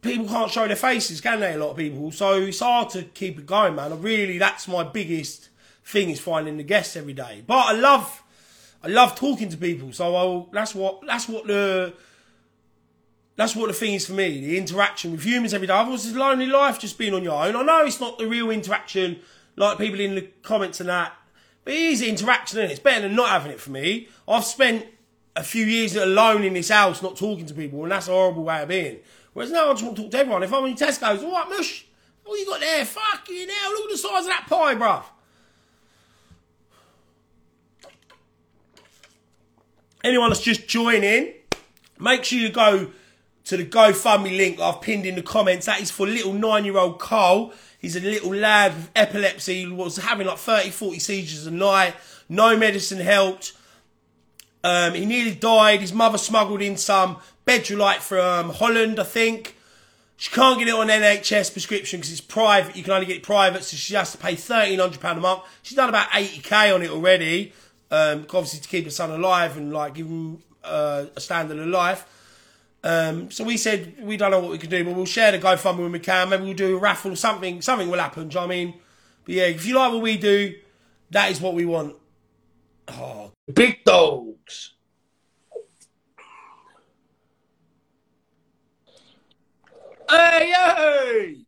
[0.00, 1.54] people can't show their faces, can they?
[1.54, 4.00] A lot of people, so it's hard to keep it going, man.
[4.00, 5.50] Really, that's my biggest
[5.84, 7.42] thing is finding the guests every day.
[7.46, 8.22] But I love,
[8.82, 9.92] I love talking to people.
[9.92, 11.92] So I'll, that's what that's what the
[13.36, 14.40] that's what the thing is for me.
[14.40, 15.72] The interaction with humans every day.
[15.72, 17.56] Otherwise, it's lonely life just being on your own.
[17.56, 19.20] I know it's not the real interaction
[19.56, 21.12] like people in the comments and that.
[21.64, 22.72] But it is interaction and it?
[22.72, 24.08] it's better than not having it for me.
[24.28, 24.86] I've spent
[25.36, 28.44] a few years alone in this house, not talking to people, and that's a horrible
[28.44, 28.98] way of being.
[29.32, 30.42] Whereas now I just want to talk to everyone.
[30.42, 31.86] If I'm in Tesco's, all right, mush,
[32.24, 32.84] what you got there?
[32.84, 35.02] Fucking hell, look at the size of that pie, bruv.
[40.04, 41.32] Anyone that's just joining,
[41.98, 42.90] make sure you go
[43.44, 45.66] to the GoFundMe link I've pinned in the comments.
[45.66, 47.52] That is for little nine-year-old Cole.
[47.78, 51.94] He's a little lad with epilepsy, was having like 30, 40 seizures a night.
[52.28, 53.52] No medicine helped.
[54.64, 55.82] Um, he nearly died.
[55.82, 59.56] His mother smuggled in some Bedrolite from Holland, I think.
[60.16, 62.74] She can't get it on NHS prescription because it's private.
[62.74, 65.42] You can only get it private, so she has to pay £1,300 a month.
[65.62, 67.52] She's done about 80k on it already,
[67.90, 71.66] um, obviously to keep her son alive and like give him uh, a standard of
[71.66, 72.06] life.
[72.82, 75.38] Um, so we said we don't know what we can do, but we'll share the
[75.38, 76.28] GoFundMe when we can.
[76.30, 77.60] Maybe we'll do a raffle or something.
[77.60, 78.28] Something will happen.
[78.28, 78.74] Do you know I mean?
[79.24, 80.54] But yeah, if you like what we do,
[81.10, 81.96] that is what we want.
[82.88, 84.74] Oh, big dogs.
[90.08, 91.46] Hey, hey!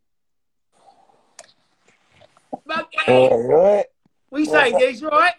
[3.07, 3.85] All right.
[4.31, 5.01] You saying, Geez?
[5.01, 5.33] You alright?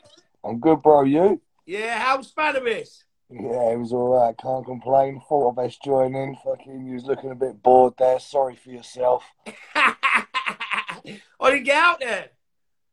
[0.45, 1.03] I'm good, bro.
[1.03, 1.41] You?
[1.67, 3.03] Yeah, how how's Spannabis?
[3.31, 4.35] Yeah, it was all right.
[4.39, 5.21] Can't complain.
[5.29, 6.37] Thought I'd best join in.
[6.43, 8.19] Fucking, you was looking a bit bored there.
[8.19, 9.25] Sorry for yourself.
[9.75, 11.03] I
[11.43, 12.31] didn't get out there.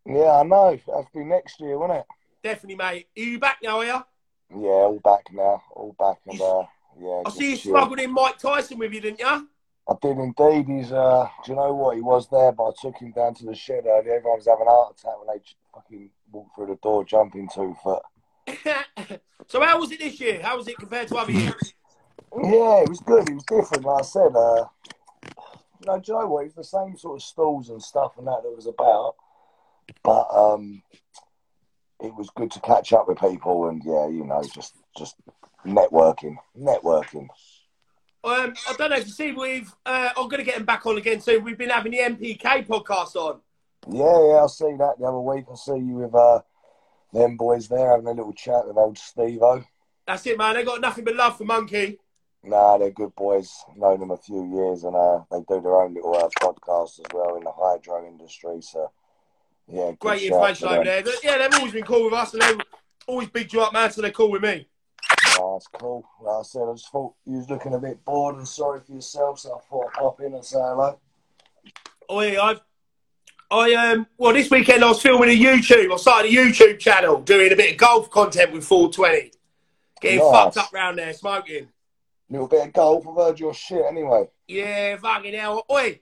[0.06, 0.78] Yeah, I know.
[0.86, 2.06] That'll be next year, won't it?
[2.46, 3.08] Definitely, mate.
[3.18, 4.04] Are you back now, are you?
[4.52, 5.64] Yeah, all back now.
[5.72, 6.64] All back and uh,
[7.02, 7.24] yeah.
[7.26, 7.72] I see you chill.
[7.72, 9.26] smuggled in Mike Tyson with you, didn't you?
[9.26, 10.68] I did indeed.
[10.68, 11.96] He's uh, do you know what?
[11.96, 14.18] He was there, but I took him down to the shed earlier.
[14.18, 17.76] Everyone was having a heart attack when they fucking walked through the door, jumping two
[17.82, 18.04] foot.
[19.48, 20.40] so how was it this year?
[20.44, 21.74] How was it compared to other years?
[22.32, 23.28] Yeah, it was good.
[23.28, 23.86] It was different.
[23.86, 24.66] Like I said, uh,
[25.80, 26.42] you know, do you know what?
[26.42, 29.16] It was the same sort of stalls and stuff and that that was about,
[30.04, 30.84] but um,
[32.02, 35.16] it was good to catch up with people and yeah, you know, just just
[35.66, 37.28] networking, networking.
[38.24, 40.86] Um, I don't know if you see, we've uh, I'm going to get him back
[40.86, 41.44] on again soon.
[41.44, 43.42] We've been having the MPK podcast on.
[43.88, 45.46] Yeah, yeah, I'll see that the other week.
[45.48, 46.42] I'll see you with uh,
[47.14, 49.64] them boys there having a little chat with old Steve-O.
[50.08, 50.56] That's it, man.
[50.56, 52.00] They got nothing but love for Monkey.
[52.44, 53.52] Nah, they're good boys.
[53.76, 57.06] Known them a few years, and uh, they do their own little uh, podcast as
[57.14, 58.62] well in the hydro industry.
[58.62, 58.92] So,
[59.68, 61.04] yeah, Great information over there.
[61.24, 62.64] Yeah, they've always been cool with us, and they
[63.08, 64.68] always bigged you up, man, so they're cool with me.
[65.38, 66.08] Oh, that's cool.
[66.22, 68.94] Like I said, I just thought you was looking a bit bored and sorry for
[68.94, 71.00] yourself, so I thought I'd pop in and say hello.
[72.08, 72.62] Oh yeah, I've
[73.52, 75.92] I um well this weekend I was filming a YouTube.
[75.94, 79.32] I started a YouTube channel doing a bit of golf content with 420.
[80.02, 80.32] Getting Nice.
[80.32, 81.68] fucked up round there, smoking.
[82.30, 84.28] Little bit of golf, I've heard your shit anyway.
[84.48, 85.66] Yeah, fucking hell.
[85.72, 86.00] Oi,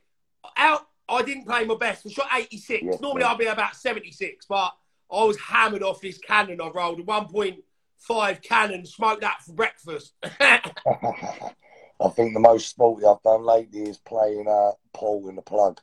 [0.55, 0.87] out.
[1.09, 2.05] I didn't play my best.
[2.05, 2.83] I shot 86.
[2.83, 3.27] Yeah, Normally yeah.
[3.27, 4.73] I'll be about 76, but
[5.11, 6.99] I was hammered off this cannon I rolled.
[6.99, 10.13] A 1.5 cannon, smoked that for breakfast.
[10.23, 15.79] I think the most sporty I've done lately is playing uh, pool in the plug.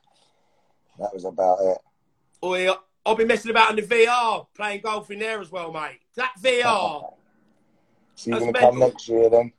[0.99, 1.77] That was about it.
[2.43, 2.69] Oi,
[3.05, 5.99] I've been messing about in the VR, playing golf in there as well, mate.
[6.15, 7.13] That VR.
[8.13, 9.51] So you're going to come next year then?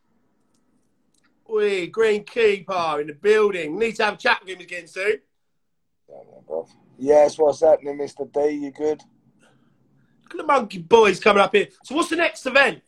[1.51, 3.77] Oi, Green Keeper in the building.
[3.77, 5.15] Need to have a chat with him again soon.
[6.49, 6.69] Bruv.
[6.99, 8.31] Yes, what's happening, Mr.
[8.33, 8.65] D?
[8.65, 9.03] You good?
[10.23, 11.69] Look at the monkey boys coming up here.
[11.85, 12.83] So what's the next event?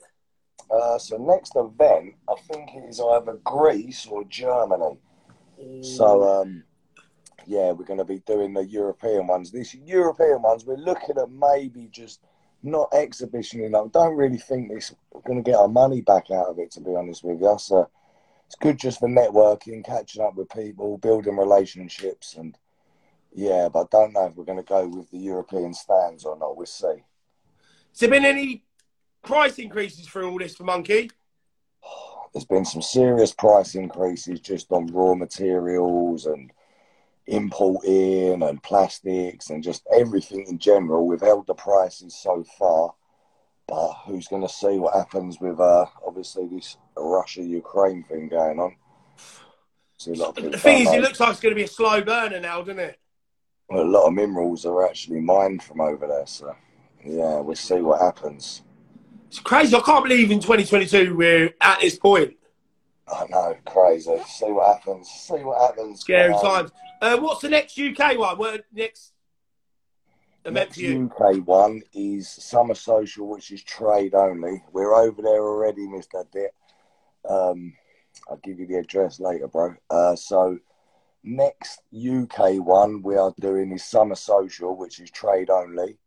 [0.71, 4.99] Uh, so next event, I think it is either Greece or Germany.
[5.83, 6.65] So um,
[7.47, 9.51] yeah, we're going to be doing the European ones.
[9.51, 12.21] These European ones, we're looking at maybe just
[12.63, 13.61] not exhibition.
[13.61, 16.59] You know, don't really think this we're going to get our money back out of
[16.59, 16.71] it.
[16.73, 17.89] To be honest with you, so
[18.47, 22.57] it's good just for networking, catching up with people, building relationships, and
[23.35, 23.69] yeah.
[23.69, 26.57] But I don't know if we're going to go with the European stands or not.
[26.57, 26.87] We'll see.
[26.87, 28.65] Has there been any
[29.23, 31.11] price increases through all this for Monkey?
[32.35, 36.51] there's been some serious price increases just on raw materials and
[37.27, 41.07] importing and plastics and just everything in general.
[41.07, 42.93] We've held the prices so far,
[43.69, 48.59] but who's going to see what happens with uh, obviously this Russia Ukraine thing going
[48.59, 48.75] on?
[49.97, 51.63] See a lot of The thing is, don't it looks like it's going to be
[51.63, 52.99] a slow burner now, doesn't it?
[53.71, 56.27] A lot of minerals are actually mined from over there.
[56.27, 56.55] So
[57.05, 58.63] yeah, we'll see what happens.
[59.29, 59.75] It's crazy.
[59.77, 62.37] I can't believe in 2022 we're at this point.
[63.07, 64.17] I know, crazy.
[64.27, 65.09] See what happens.
[65.09, 66.01] See what happens.
[66.01, 66.71] Scary Um, times.
[67.03, 68.39] Uh, what's the next UK one?
[68.39, 69.13] What next
[70.47, 70.79] Next?
[70.79, 74.63] UK one is Summer Social, which is trade only.
[74.73, 76.25] We're over there already, Mr.
[76.31, 76.53] Dick.
[77.29, 77.73] Um,
[78.29, 79.75] I'll give you the address later, bro.
[79.89, 80.59] Uh, so,
[81.25, 85.99] next UK one we are doing is Summer Social, which is trade only.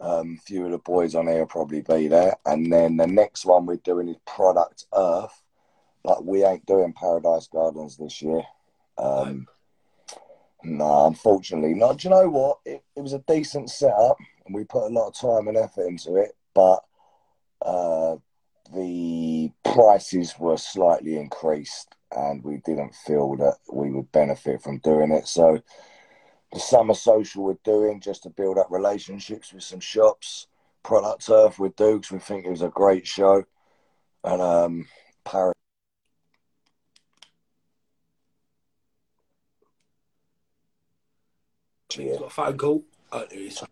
[0.00, 2.36] Um, few of the boys on here will probably be there.
[2.46, 5.42] And then the next one we're doing is Product Earth,
[6.02, 8.42] but we ain't doing Paradise Gardens this year.
[8.96, 9.46] Um,
[10.62, 11.98] no, unfortunately not.
[11.98, 12.58] Do you know what?
[12.64, 15.86] It, it was a decent setup, and we put a lot of time and effort
[15.86, 16.80] into it, but
[17.62, 18.16] uh,
[18.74, 25.10] the prices were slightly increased, and we didn't feel that we would benefit from doing
[25.10, 25.26] it.
[25.26, 25.60] So,
[26.52, 30.46] the summer social we're doing just to build up relationships with some shops.
[30.82, 33.44] Product Earth with Dukes, we think it was a great show,
[34.22, 34.86] and um,
[35.24, 35.54] Paris.
[41.90, 42.84] He's got a phone call.
[43.12, 43.62] Oh, there he is.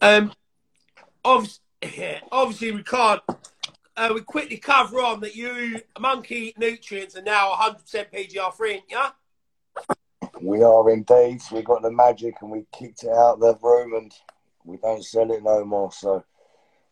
[0.00, 0.32] Um,
[1.24, 1.60] obviously,
[2.32, 3.20] obviously we can't.
[4.00, 7.76] Uh, we quickly cover on that you monkey nutrients are now 100%
[8.10, 9.10] PGR free, yeah?
[10.40, 11.42] We are indeed.
[11.52, 14.10] We got the magic and we kicked it out of the room and
[14.64, 15.92] we don't sell it no more.
[15.92, 16.24] So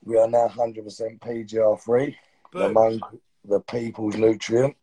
[0.05, 0.85] we are now 100%
[1.21, 2.19] PGR free
[2.53, 3.01] But among
[3.43, 4.77] the people's nutrient.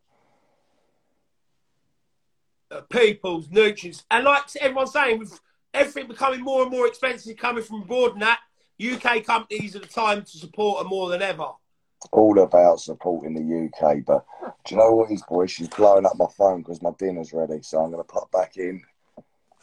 [2.72, 5.38] uh, people's nutrients, and like everyone's saying, with
[5.72, 8.40] everything becoming more and more expensive coming from abroad, and that
[8.84, 11.50] UK companies at the time to support her more than ever.
[12.12, 14.04] All about supporting the UK.
[14.04, 14.24] But
[14.64, 15.10] do you know what?
[15.10, 15.46] is, boy?
[15.46, 17.60] She's blowing up my phone because my dinner's ready.
[17.62, 18.82] So I'm going to pop back in.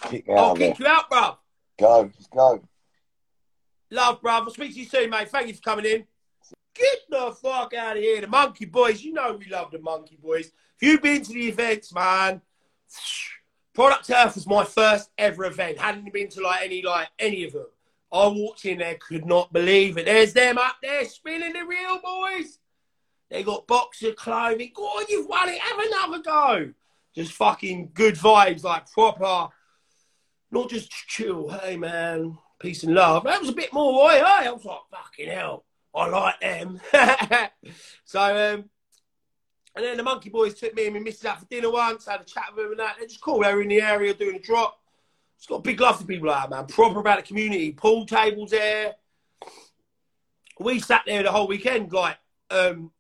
[0.02, 1.38] Kick me out I'll kick you out, bruv.
[1.80, 2.02] Go.
[2.02, 2.62] Let's go.
[3.92, 4.42] Love, bruv.
[4.42, 5.30] I'll speak to you soon, mate.
[5.30, 6.06] Thank you for coming in.
[6.76, 8.22] Get the fuck out of here.
[8.22, 9.04] The Monkey Boys.
[9.04, 10.52] You know we love the Monkey Boys.
[10.76, 12.42] If you've been to the events, man,
[13.74, 15.80] Product Earth was my first ever event.
[15.80, 17.66] Hadn't been to like any like any of them.
[18.14, 20.06] I walked in there, could not believe it.
[20.06, 22.60] There's them up there spinning the reel, boys.
[23.32, 24.72] They got boxer clothing.
[24.76, 25.60] Go on, you've won it.
[25.60, 26.74] Have another go.
[27.16, 29.52] Just fucking good vibes, like proper.
[30.52, 31.50] Not just chill.
[31.50, 33.24] Hey, man, peace and love.
[33.24, 34.20] That was a bit more, oi.
[34.20, 35.66] I was like, fucking hell.
[35.96, 36.80] I like them.
[38.06, 38.70] so, um,
[39.76, 42.22] and then the Monkey Boys took me and my missus out for dinner once, had
[42.22, 42.98] a chat with them and that.
[43.00, 43.42] They're just cool.
[43.42, 44.80] They were in the area doing a drop.
[45.44, 46.68] It's got big love for people like that, man.
[46.68, 47.74] Proper about the community.
[47.74, 48.96] Pool tables there.
[50.58, 52.18] We sat there the whole weekend, like,
[52.50, 52.92] um,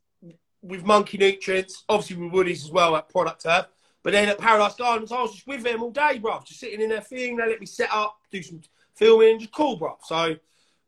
[0.61, 3.67] with Monkey Nutrients, obviously with Woodies as well at Product Earth.
[4.03, 6.41] But then at Paradise Gardens, I was just with them all day, bro.
[6.45, 7.37] Just sitting in their thing.
[7.37, 8.59] They let me set up, do some
[8.93, 9.97] filming, just cool, bro.
[10.03, 10.35] So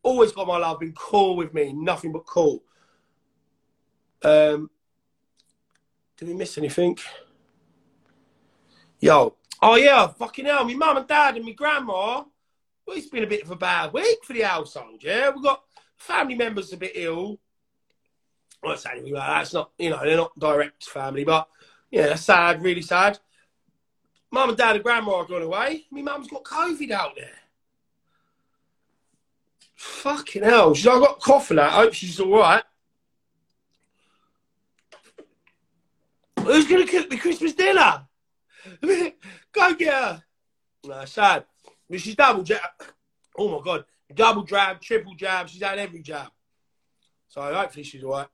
[0.04, 2.62] Always got my love, been cool with me, nothing but cool.
[4.22, 4.70] Um,
[6.18, 7.00] did we miss anything?
[9.00, 12.24] Yo, oh yeah, fucking hell, my mum and dad and my grandma.
[12.86, 15.04] Well, it's been a bit of a bad week for the household.
[15.04, 15.64] Yeah, we've got
[15.98, 17.40] family members a bit ill.
[18.64, 19.68] I'm not that.
[19.78, 21.48] You know, they're not direct family, but
[21.92, 23.20] yeah, that's sad, really sad.
[24.32, 25.86] Mum and dad and grandma are gone away.
[25.92, 27.30] My mum's got COVID out there.
[29.76, 30.74] Fucking hell.
[30.74, 31.72] She's I got coughing out.
[31.72, 32.64] I hope she's all right.
[36.40, 38.06] Who's going to cook me Christmas dinner?
[39.56, 40.24] Go get her.
[40.86, 41.46] No, sad.
[41.90, 42.60] But she's double jab.
[43.38, 43.86] Oh my God.
[44.14, 45.50] Double jab, triple jab.
[45.50, 46.28] She's had every jab.
[47.30, 48.28] So hopefully she's all right.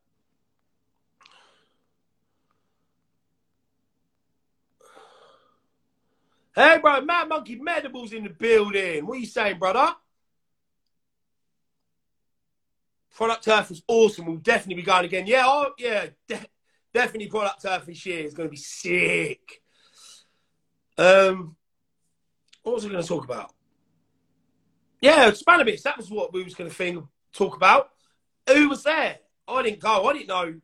[6.54, 9.06] Hey, bro, Mad Monkey Medibles in the building.
[9.06, 9.96] What are you saying, brother?
[13.16, 14.26] Product Earth was awesome.
[14.26, 15.28] We'll definitely be going again.
[15.28, 16.46] Yeah, oh, yeah, de-
[16.94, 19.61] definitely Product Earth this year is going to be sick.
[20.98, 21.56] Um,
[22.64, 23.54] what was I going to talk about?
[25.02, 25.82] Yeah, Spannabis.
[25.84, 27.90] That was what we was going to think, talk about.
[28.48, 29.18] Who was there?
[29.48, 30.08] I didn't go.
[30.08, 30.56] I didn't know.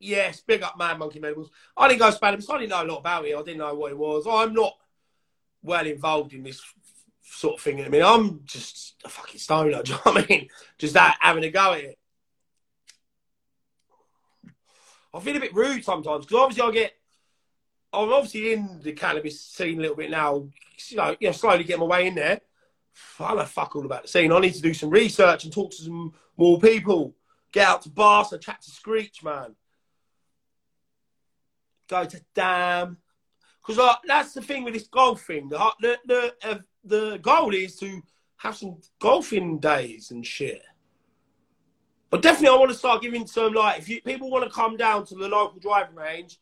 [0.00, 1.48] Yes, big up, man, Monkey Medibles.
[1.76, 2.50] I didn't go Spannabis.
[2.50, 3.36] I didn't know a lot about it.
[3.36, 4.26] I didn't know what it was.
[4.28, 4.74] I'm not
[5.62, 6.62] well involved in this
[7.22, 7.84] sort of thing.
[7.84, 9.82] I mean, I'm just a fucking stoner.
[9.82, 10.48] Do you know what I mean?
[10.78, 11.98] Just that having a go at it.
[15.14, 16.97] I feel a bit rude sometimes because obviously I get.
[17.92, 20.48] I'm obviously in the cannabis scene a little bit now.
[20.92, 22.40] Know, you know slowly getting my way in there.
[23.20, 24.32] I know fuck all about the scene.
[24.32, 27.14] I need to do some research and talk to some more people.
[27.52, 28.28] Get out to bars.
[28.28, 29.54] Barca, chat to Screech, man.
[31.88, 32.98] Go to Damn.
[33.62, 35.48] Because uh, that's the thing with this golf thing.
[35.48, 38.02] The the the, uh, the goal is to
[38.38, 40.62] have some golfing days and shit.
[42.10, 44.76] But definitely, I want to start giving some like if you, people want to come
[44.76, 46.38] down to the local driving range,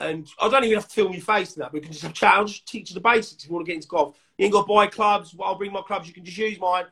[0.00, 1.72] and I don't even have to film your face in that.
[1.72, 2.34] We can just have chat.
[2.34, 4.16] I'll just teach you the basics if you want to get into golf.
[4.36, 5.34] You ain't got to buy clubs.
[5.42, 6.06] I'll bring my clubs.
[6.06, 6.84] You can just use mine.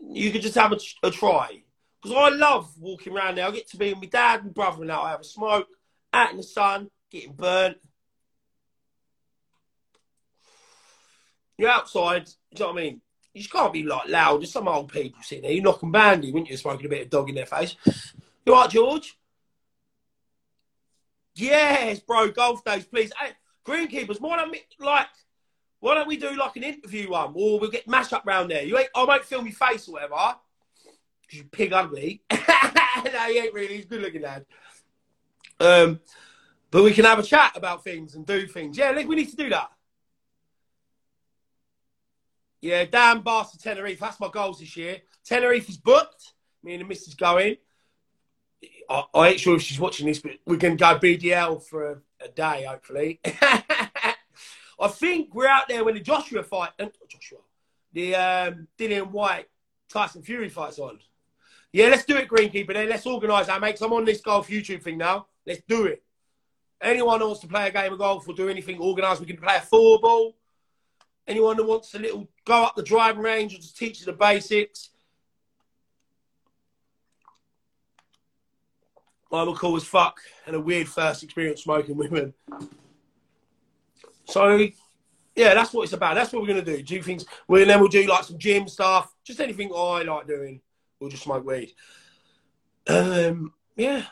[0.00, 1.62] You can just have a, a try.
[2.00, 3.46] Because I love walking around there.
[3.46, 4.98] I get to be with my dad and brother and that.
[4.98, 5.68] I have a smoke
[6.12, 7.78] out in the sun, getting burnt.
[11.56, 13.00] You're outside, you know what I mean?
[13.32, 14.40] You just can't be like loud.
[14.40, 15.52] There's some old people sitting there.
[15.52, 16.56] You knock them bandy, wouldn't you?
[16.56, 17.76] Smoking a bit of dog in their face.
[18.44, 19.16] You all right, George?
[21.34, 22.30] Yes, bro.
[22.30, 23.12] Golf days, please.
[23.18, 23.32] Hey,
[23.66, 25.08] greenkeepers, why don't we like?
[25.80, 28.62] Why don't we do like an interview one, or we'll get mashed up round there?
[28.62, 28.88] You ain't.
[28.94, 30.36] I won't film your face or whatever.
[31.30, 32.22] You pig ugly.
[32.32, 32.38] no,
[33.28, 33.76] he ain't really.
[33.76, 34.46] He's good looking lad.
[35.60, 36.00] Um,
[36.70, 38.78] but we can have a chat about things and do things.
[38.78, 39.70] Yeah, we need to do that.
[42.60, 44.00] Yeah, Dan Barca Tenerife.
[44.00, 45.02] That's my goals this year.
[45.24, 46.32] Tenerife is booked.
[46.62, 47.56] Me and the missus going.
[48.88, 51.96] I, I ain't sure if she's watching this, but we can go BDL for a,
[52.24, 53.20] a day, hopefully.
[53.24, 56.70] I think we're out there when the Joshua fight,
[57.08, 57.38] Joshua,
[57.92, 59.46] the um, Dillian Whyte
[59.88, 60.98] Tyson Fury fight's on.
[61.72, 62.72] Yeah, let's do it, Greenkeeper.
[62.72, 63.80] Then let's organise that, mate.
[63.80, 65.26] I'm on this golf YouTube thing now.
[65.46, 66.02] Let's do it.
[66.80, 69.36] Anyone who wants to play a game of golf or do anything organised, we can
[69.36, 70.36] play a four ball.
[71.26, 74.12] Anyone who wants a little go up the driving range or just teach you the
[74.12, 74.90] basics.
[79.32, 82.34] I'm a cool as fuck and a weird first experience smoking women.
[84.26, 84.68] So,
[85.36, 86.14] yeah, that's what it's about.
[86.14, 86.82] That's what we're going to do.
[86.82, 87.24] Do things.
[87.48, 89.12] and then we'll do like some gym stuff.
[89.24, 90.60] Just anything I like doing.
[91.00, 91.72] We'll just smoke weed.
[92.86, 94.04] Um, yeah.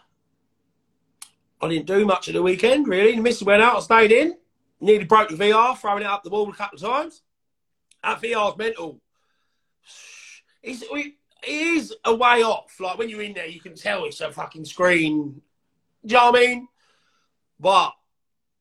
[1.60, 3.14] I didn't do much at the weekend, really.
[3.14, 3.76] The missus went out.
[3.76, 4.36] I stayed in.
[4.80, 7.22] Nearly broke the VR, throwing it up the wall a couple of times.
[8.02, 9.00] That VR's mental.
[10.62, 10.82] It's,
[11.42, 12.78] it is a way off.
[12.80, 15.40] Like when you're in there, you can tell it's a fucking screen.
[16.04, 16.68] Do you know what I mean?
[17.58, 17.92] But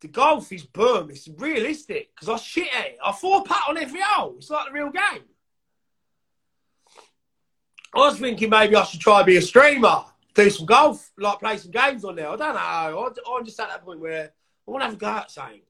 [0.01, 1.09] the golf is boom.
[1.09, 2.97] It's realistic because I shit at it.
[3.03, 4.35] I four putt on every hole.
[4.37, 5.23] It's like the real game.
[7.93, 11.57] I was thinking maybe I should try be a streamer, do some golf, like play
[11.57, 12.29] some games on there.
[12.29, 13.11] I don't know.
[13.35, 14.31] I'm just at that point where
[14.67, 15.61] I want to have a go at something.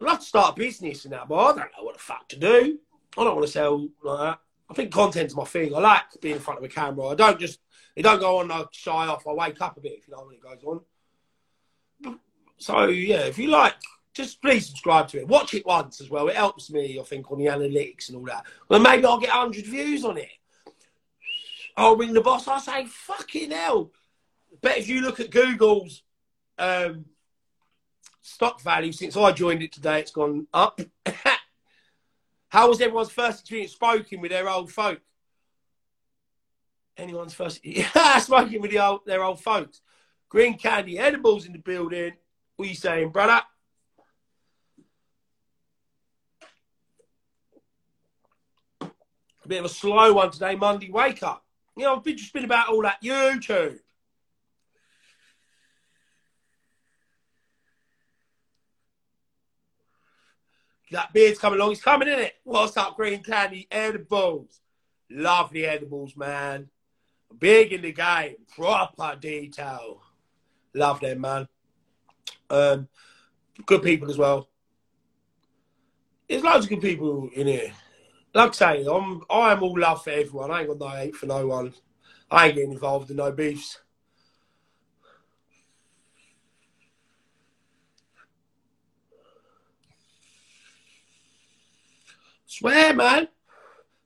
[0.00, 2.28] I'd love to start a business and that, but I don't know what the fuck
[2.28, 2.78] to do.
[3.16, 4.38] I don't want to sell like that.
[4.72, 5.74] I think content's my thing.
[5.74, 7.08] I like being in front of a camera.
[7.08, 7.60] I don't just,
[7.94, 9.26] it don't go on, I shy off.
[9.26, 10.64] I wake up a bit if you know when it goes
[12.06, 12.18] on.
[12.56, 13.74] So, yeah, if you like,
[14.14, 15.28] just please subscribe to it.
[15.28, 16.26] Watch it once as well.
[16.28, 18.46] It helps me, I think, on the analytics and all that.
[18.70, 20.30] Well, maybe I'll get 100 views on it.
[21.76, 22.48] I'll ring the boss.
[22.48, 23.90] I'll say, fucking hell.
[24.62, 26.02] Bet if you look at Google's
[26.58, 27.04] um,
[28.22, 30.80] stock value since I joined it today, it's gone up.
[32.52, 35.00] How was everyone's first experience smoking with their old folk?
[36.98, 37.62] Anyone's first?
[38.20, 39.80] Smoking with the old, their old folks.
[40.28, 42.12] Green candy edibles in the building.
[42.56, 43.40] What are you saying, brother?
[48.82, 51.46] A bit of a slow one today, Monday wake up.
[51.74, 53.78] You know, I've been just been about all that YouTube.
[60.92, 61.70] That beard's coming along.
[61.70, 62.34] He's coming in it.
[62.44, 63.66] What's up, Green Candy?
[63.70, 64.60] Edibles.
[65.10, 66.68] Love the edibles, man.
[67.38, 68.36] Big in the game.
[68.54, 70.02] Proper detail.
[70.74, 71.48] Love them, man.
[72.50, 72.88] Um,
[73.64, 74.50] good people as well.
[76.28, 77.72] There's loads of good people in here.
[78.34, 80.50] Like I say, I'm I'm all love for everyone.
[80.50, 81.72] I ain't got no hate for no one.
[82.30, 83.78] I ain't getting involved in no beefs.
[92.52, 93.28] Swear, man.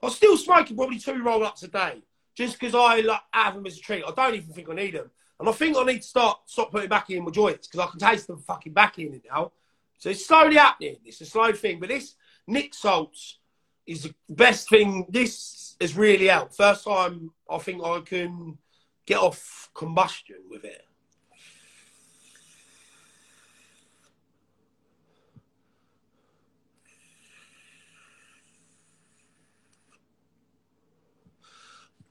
[0.01, 2.03] I'm still smoking probably two roll ups a day
[2.37, 4.05] just because I like, have them as a treat.
[4.07, 5.11] I don't even think I need them.
[5.41, 7.91] And I think I need to start stop putting back in my joints because I
[7.91, 9.51] can taste them fucking back in it now.
[9.99, 10.97] So it's slowly happening.
[11.05, 11.81] It's a slow thing.
[11.81, 12.15] But this
[12.47, 13.39] nic salts
[13.85, 15.07] is the best thing.
[15.09, 16.57] This has really helped.
[16.57, 18.59] First time I think I can
[19.07, 20.83] get off combustion with it.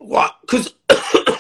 [0.06, 0.36] What?
[0.42, 0.76] Because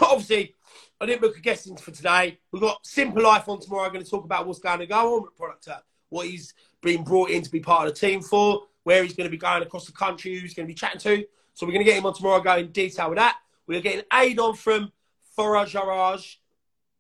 [0.01, 0.55] obviously,
[0.99, 2.39] I didn't book a guest in for today.
[2.51, 3.86] We've got Simple Life on tomorrow.
[3.86, 5.78] I'm going to talk about what's going to go on with product, uh,
[6.09, 9.28] what he's been brought in to be part of the team for, where he's going
[9.28, 11.26] to be going across the country, who he's going to be chatting to.
[11.53, 13.38] So we're going to get him on tomorrow, go in detail with that.
[13.68, 14.91] We're getting Adon from
[15.38, 16.36] Farage Garage.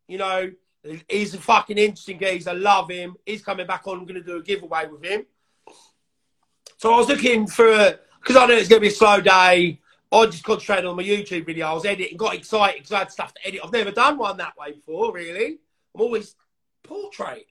[0.07, 0.51] You know,
[1.09, 2.39] he's a fucking interesting guy.
[2.45, 3.15] I love him.
[3.25, 3.97] He's coming back on.
[3.97, 5.25] I'm going to do a giveaway with him.
[6.77, 9.81] So I was looking for, because I know it's going to be a slow day.
[10.11, 11.67] I just concentrated on my YouTube video.
[11.67, 13.61] I was editing, got excited because I had stuff to edit.
[13.63, 15.57] I've never done one that way before, really.
[15.93, 16.35] I'm always
[16.83, 17.47] portrait.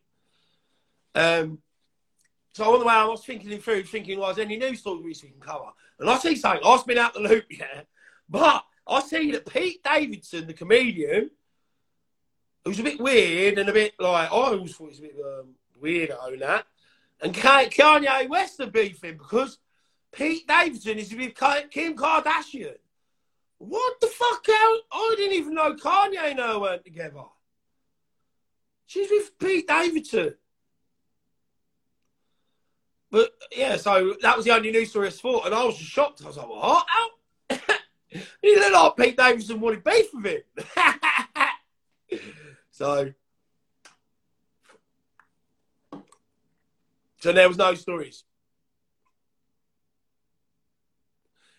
[1.15, 1.59] Um,
[2.55, 5.31] so on the way, I was thinking through, thinking, was well, any news stories we
[5.31, 5.67] can cover?
[5.99, 7.83] And I see something, I've been out the loop, yeah.
[8.29, 11.31] But I see that Pete Davidson, the comedian,
[12.65, 15.17] who's a bit weird and a bit like, I always thought he was a bit
[15.23, 16.67] um, weirdo and that.
[17.21, 19.59] And Kanye West are beefing because
[20.15, 21.35] Pete Davidson is with
[21.71, 22.77] Kim Kardashian.
[23.59, 24.45] What the fuck?
[24.49, 27.23] I didn't even know Kanye and her weren't together.
[28.87, 30.35] She's with Pete Davidson.
[33.11, 36.23] But yeah, so that was the only news story I saw, and I was shocked.
[36.25, 36.87] I was like, what?
[36.89, 37.59] How?
[38.43, 40.43] he looked like Pete Davidson wanted beef with him.
[42.71, 43.13] so,
[47.21, 48.25] so there was no stories.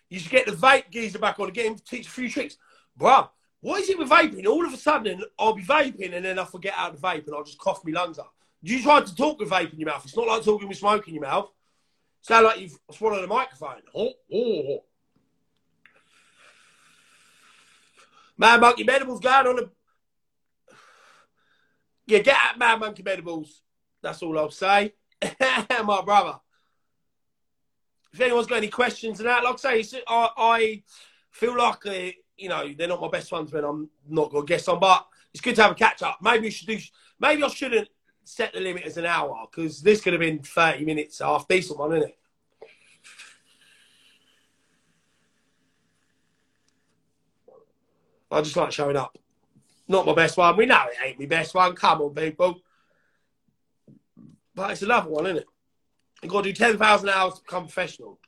[0.08, 2.56] You should get the vape geezer back on to teach a few tricks.
[2.98, 3.28] Bruh,
[3.60, 4.46] what is it with vaping?
[4.46, 7.34] All of a sudden, I'll be vaping and then I forget how to vape and
[7.34, 8.32] I'll just cough my lungs up.
[8.62, 10.04] You try to talk with vape in your mouth.
[10.04, 11.50] It's not like talking with smoke in your mouth.
[12.22, 13.82] Sound like you've swallowed a microphone.
[13.94, 14.84] Oh, oh.
[18.38, 20.72] Mad Monkey Medibles going on a.
[22.06, 23.60] Yeah, get at Mad Monkey Medibles.
[24.02, 24.94] That's all I'll say.
[25.40, 26.38] My brother
[28.16, 30.82] if anyone's got any questions and that, like I say, I, I
[31.30, 34.50] feel like uh, you know they're not my best ones when I'm not going to
[34.50, 36.16] guess on, but it's good to have a catch up.
[36.22, 36.78] Maybe you should do.
[37.20, 37.88] Maybe I shouldn't
[38.24, 41.78] set the limit as an hour because this could have been 30 minutes, half decent
[41.78, 42.18] one, isn't it?
[48.30, 49.18] I just like showing up.
[49.88, 50.56] Not my best one.
[50.56, 51.74] We know it ain't my best one.
[51.74, 52.62] Come on, people.
[54.54, 55.46] But it's another one, isn't it?
[56.22, 58.18] You've got to do 10,000 hours to become professional.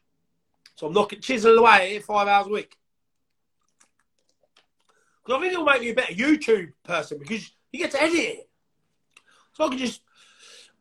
[0.76, 2.76] So I'm knocking, chiseling away five hours a week.
[5.24, 8.18] Because I think it'll make me a better YouTube person because you get to edit
[8.18, 8.48] it.
[9.54, 10.02] So I can just,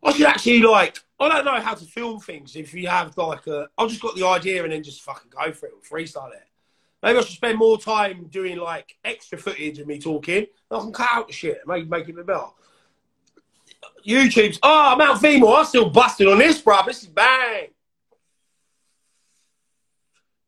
[0.03, 3.47] I should actually like, I don't know how to film things if you have like
[3.47, 6.31] a, I've just got the idea and then just fucking go for it and freestyle
[6.31, 6.43] it.
[7.01, 10.45] Maybe I should spend more time doing like extra footage of me talking.
[10.69, 12.47] I can cut out the shit and make, make it a bit better.
[14.07, 16.79] YouTube's, oh, Mount Vemore, I'm still busting on this, bro.
[16.85, 17.67] This is bang.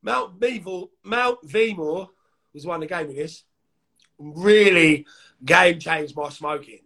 [0.01, 2.07] Mount Vemore, Mount Vemore
[2.53, 3.43] was one that gave me this.
[4.18, 5.05] Really
[5.43, 6.80] game changed my smoking.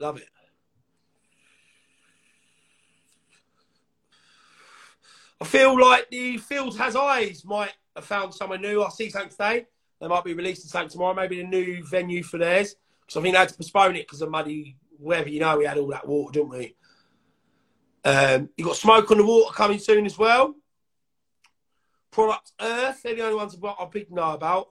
[0.00, 0.28] Love it.
[5.40, 8.82] I feel like the field has eyes might have found someone new.
[8.82, 9.66] I see something today.
[10.00, 12.74] They might be releasing something tomorrow, maybe a new venue for theirs.
[13.00, 15.28] Because I think they had to postpone it because of muddy weather.
[15.28, 16.76] You know, we had all that water, didn't we?
[18.04, 20.54] Um, you got smoke on the water coming soon as well.
[22.10, 24.68] Product Earth, they're the only ones I've- big know about.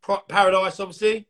[0.00, 1.28] Pro- Paradise, obviously.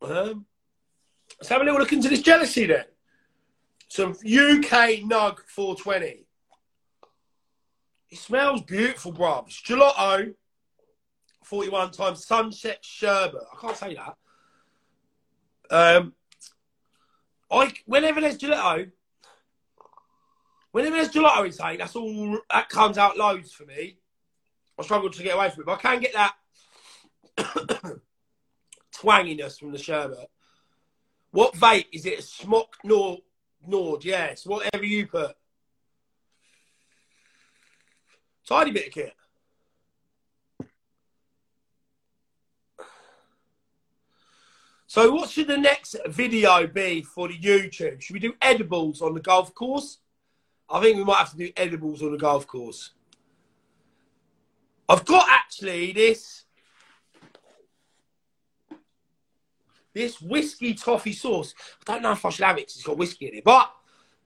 [0.00, 0.46] Um,
[1.38, 2.84] let's have a little look into this jealousy then.
[3.88, 6.26] Some UK Nug 420.
[8.12, 9.46] It smells beautiful, bruv.
[9.46, 10.34] It's gelato.
[11.44, 13.40] 41 times sunset sherbet.
[13.50, 14.16] I can't say that.
[15.70, 16.12] Um,
[17.50, 18.90] I whenever there's gelato,
[20.72, 23.96] whenever there's gelato inside, that's all that comes out loads for me.
[24.78, 26.34] I struggle to get away from it, but I can get that
[28.94, 30.28] twanginess from the sherbet.
[31.30, 32.18] What vape is it?
[32.18, 33.20] A SMOK Nord?
[33.66, 34.44] Nord, yes.
[34.44, 35.34] Whatever you put.
[38.48, 39.14] Tiny bit of kit.
[44.86, 48.02] So, what should the next video be for the YouTube?
[48.02, 50.00] Should we do edibles on the golf course?
[50.68, 52.90] I think we might have to do edibles on the golf course.
[54.88, 56.44] I've got actually this
[59.94, 61.54] this whiskey toffee sauce.
[61.86, 63.72] I don't know if I should have it because it's got whiskey in it, but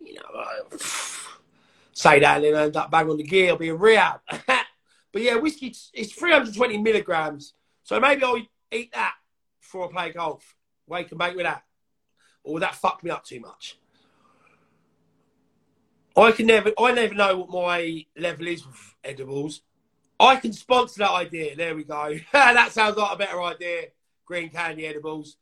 [0.00, 0.76] you know, uh,
[1.96, 4.20] say that and then end up bang on the gear, I'll be a rehab.
[4.46, 9.14] but yeah, whiskey it's 320 milligrams, so maybe I'll eat that
[9.60, 10.54] before I play golf.
[10.86, 11.64] Wake and bake with that,
[12.44, 13.78] or that fuck me up too much?
[16.16, 19.62] I can never, I never know what my level is with edibles.
[20.20, 21.56] I can sponsor that idea.
[21.56, 22.18] There we go.
[22.32, 23.88] that sounds like a better idea.
[24.24, 25.36] Green candy edibles.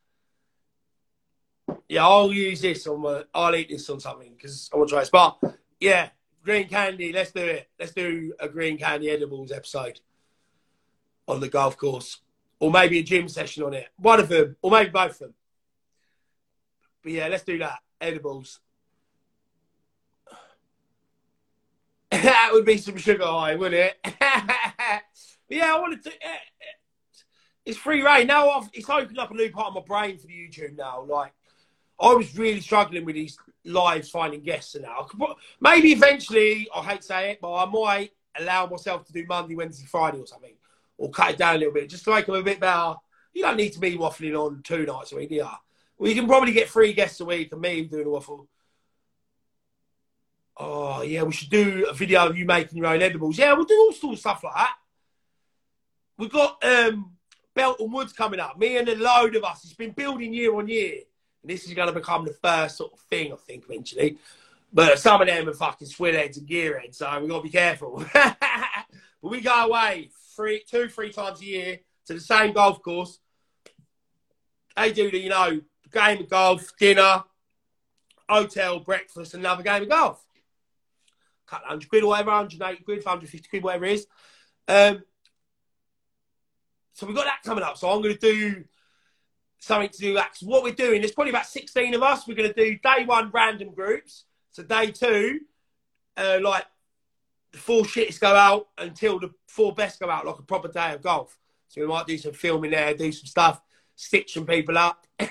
[1.88, 3.24] Yeah, I'll use this on my.
[3.34, 5.10] I'll eat this on something because I want to try it.
[5.12, 5.38] But
[5.80, 6.08] yeah,
[6.44, 7.12] green candy.
[7.12, 7.68] Let's do it.
[7.78, 10.00] Let's do a green candy edibles episode
[11.26, 12.20] on the golf course,
[12.60, 13.88] or maybe a gym session on it.
[13.96, 15.34] One of them, or maybe both of them.
[17.02, 17.78] But yeah, let's do that.
[18.00, 18.60] Edibles.
[22.10, 24.14] that would be some sugar high, wouldn't it?
[25.48, 26.10] yeah, I wanted to.
[26.10, 26.66] Eh, eh.
[27.64, 28.50] It's free reign now.
[28.50, 31.02] I've, it's opened up a new part of my brain for the YouTube now.
[31.02, 31.32] Like,
[31.98, 35.06] I was really struggling with these lives finding guests and now.
[35.60, 39.54] Maybe eventually, I hate to say it, but I might allow myself to do Monday,
[39.54, 40.54] Wednesday, Friday or something,
[40.98, 42.94] or cut it down a little bit just to make them a bit better.
[43.32, 45.48] You don't need to be waffling on two nights a week, do you?
[45.98, 48.48] Well, you can probably get three guests a week and me doing a waffle.
[50.56, 53.38] Oh, yeah, we should do a video of you making your own edibles.
[53.38, 54.76] Yeah, we'll do all sorts of stuff like that.
[56.16, 57.12] We've got um,
[57.54, 58.58] Belton Woods coming up.
[58.58, 59.64] Me and a load of us.
[59.64, 61.00] It's been building year on year.
[61.44, 64.18] This is going to become the first sort of thing, I think, eventually.
[64.72, 68.04] But some of them are fucking swillheads and gearheads, so we've got to be careful.
[68.14, 68.86] but
[69.22, 73.20] we go away three, two, three times a year to the same golf course.
[74.76, 75.60] They do the, you know,
[75.92, 77.22] game of golf, dinner,
[78.28, 80.24] hotel, breakfast, another game of golf.
[81.46, 84.06] Couple hundred quid or whatever, 180 quid, 150 quid, whatever it is.
[84.66, 85.02] Um,
[86.94, 87.76] so we've got that coming up.
[87.76, 88.64] So I'm going to do
[89.64, 90.36] something to do that.
[90.36, 92.26] So what we're doing, there's probably about 16 of us.
[92.26, 94.24] We're going to do day one random groups.
[94.52, 95.40] So day two,
[96.16, 96.64] uh, like
[97.52, 100.92] the four shits go out until the four best go out, like a proper day
[100.92, 101.36] of golf.
[101.68, 103.60] So we might do some filming there, do some stuff,
[103.96, 105.06] stitch some people up.
[105.20, 105.30] yeah,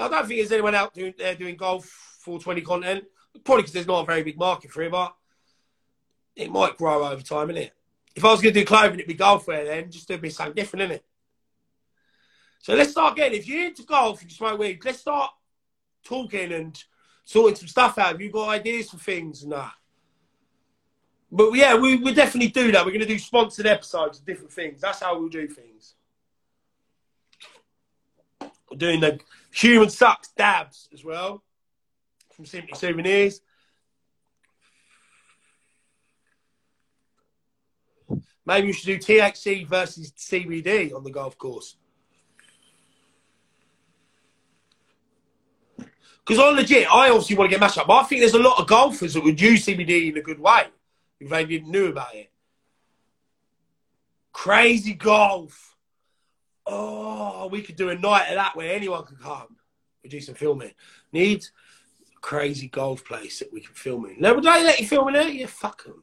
[0.00, 1.86] I don't think there's anyone out doing, there doing golf
[2.20, 3.04] 420 content.
[3.44, 5.14] Probably because there's not a very big market for it, but
[6.36, 7.70] it might grow over time, innit?
[8.14, 10.30] If I was going to do clothing, it'd be golf wear then, just to be
[10.30, 11.00] something different, innit?
[12.60, 15.30] So let's start getting, if you're into golf and you smoke weed, let's start
[16.04, 16.82] talking and
[17.24, 18.08] sorting some stuff out.
[18.08, 19.72] Have you got ideas for things and that?
[21.30, 22.84] But yeah, we we definitely do that.
[22.84, 24.80] We're going to do sponsored episodes of different things.
[24.80, 25.94] That's how we'll do things.
[28.70, 29.18] We're doing the
[29.52, 31.42] human sucks dabs as well
[32.34, 33.40] from Simply Souvenirs.
[38.46, 41.76] Maybe we should do THC versus CBD on the golf course.
[45.76, 48.38] Because on legit, I obviously want to get matched up, but I think there's a
[48.38, 50.64] lot of golfers that would use CBD in a good way
[51.20, 52.30] if they didn't know about it.
[54.32, 55.76] Crazy golf.
[56.66, 59.56] Oh, we could do a night of that where anyone could come.
[60.02, 60.72] We do some filming.
[61.12, 61.52] Needs
[62.24, 64.16] crazy golf place that we can film in.
[64.18, 65.22] No, would they let you film in eh?
[65.24, 65.28] there?
[65.28, 66.02] Yeah, fuck them.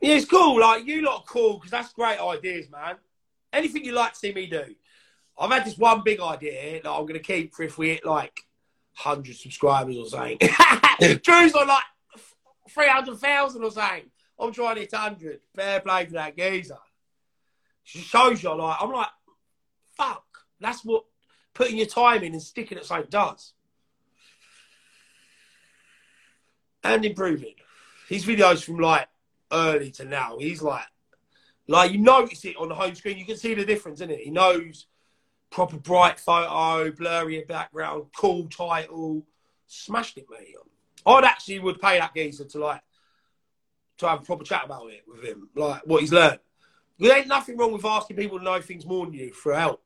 [0.00, 0.60] Yeah, it's cool.
[0.60, 2.96] Like you lot are cool because that's great ideas, man.
[3.52, 4.64] Anything you like to see me do.
[5.38, 8.04] I've had this one big idea that I'm going to keep for if we hit
[8.04, 8.44] like
[9.02, 10.38] 100 subscribers or something.
[11.22, 11.82] Drew's on like
[12.70, 14.10] 300,000 or something.
[14.38, 15.40] I'm trying to hit 100.
[15.54, 16.78] Fair play to that geezer.
[17.94, 19.08] It shows you, like, I'm like,
[19.96, 20.24] fuck.
[20.60, 21.04] That's what
[21.54, 23.54] putting your time in and sticking at something does.
[26.84, 27.54] And improving.
[28.08, 29.08] His videos from like
[29.52, 30.86] early to now, he's like,
[31.66, 33.18] like you notice it on the home screen.
[33.18, 34.20] You can see the difference, in it?
[34.20, 34.86] He knows
[35.50, 39.24] proper bright photo, blurry background, cool title.
[39.66, 40.54] Smashed it, mate.
[41.06, 42.82] I'd actually would pay that geezer to like
[43.98, 46.40] to have a proper chat about it with him, like what he's learned.
[46.98, 49.82] There ain't nothing wrong with asking people to know things more than you for help.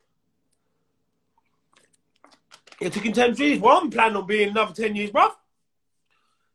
[2.80, 3.60] It took him 10 years.
[3.60, 5.30] Well, I'm planning on being another 10 years, bruv.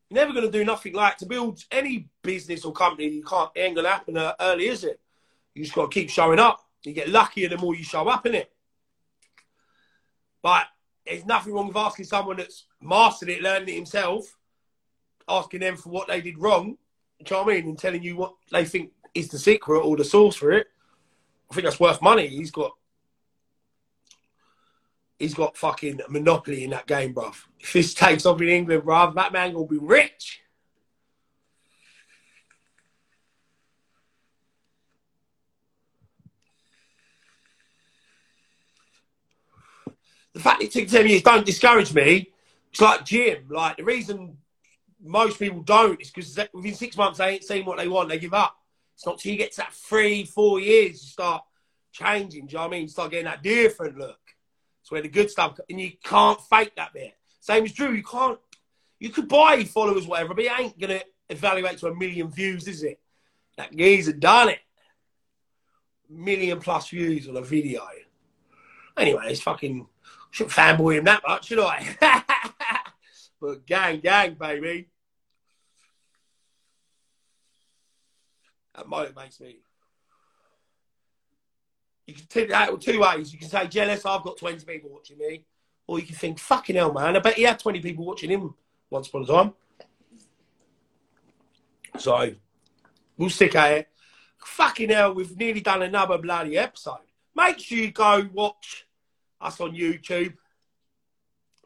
[0.09, 3.09] You're never going to do nothing like to build any business or company.
[3.09, 4.99] You can't, it ain't going to happen uh, early, is it?
[5.53, 6.59] You just got to keep showing up.
[6.83, 8.51] You get luckier the more you show up, in it.
[10.41, 10.67] But
[11.05, 14.35] there's nothing wrong with asking someone that's mastered it, learned it himself,
[15.27, 16.77] asking them for what they did wrong.
[17.19, 17.69] You know what I mean?
[17.69, 20.67] And telling you what they think is the secret or the source for it.
[21.51, 22.27] I think that's worth money.
[22.27, 22.71] He's got
[25.19, 27.35] he's got fucking monopoly in that game, bruv.
[27.59, 30.41] If this takes off in England, bruv, that man will be rich.
[40.33, 42.31] The fact it took 10 years don't discourage me.
[42.71, 43.45] It's like gym.
[43.49, 44.37] Like the reason
[45.03, 48.19] most people don't is because within six months they ain't seen what they want, they
[48.19, 48.55] give up.
[48.95, 51.43] It's not till you get to that three, four years, you start
[51.91, 52.45] changing.
[52.45, 52.81] Do you know what I mean?
[52.83, 54.28] You start getting that different look.
[54.89, 57.13] It's where the good stuff, and you can't fake that bit.
[57.39, 58.39] Same as Drew, you can't.
[58.97, 62.81] You could buy followers, whatever, but it ain't gonna evaluate to a million views, is
[62.81, 62.99] it?
[63.55, 64.61] That geezer done it.
[66.09, 67.83] Million plus views on a video.
[68.97, 69.85] Anyway, it's fucking.
[70.31, 71.95] Shouldn't fanboy him that much, should I?
[73.39, 74.89] but gang, gang, baby.
[78.73, 79.59] That motivates me.
[82.09, 83.31] You can take that two ways.
[83.31, 85.45] You can say, jealous, I've got 20 people watching me.
[85.85, 88.55] Or you can think, fucking hell, man, I bet he had 20 people watching him
[88.89, 89.53] once upon a time.
[91.97, 92.33] So,
[93.17, 93.87] we'll stick at it.
[94.43, 96.97] Fucking hell, we've nearly done another bloody episode.
[97.35, 98.87] Make sure you go watch
[99.39, 100.33] us on YouTube.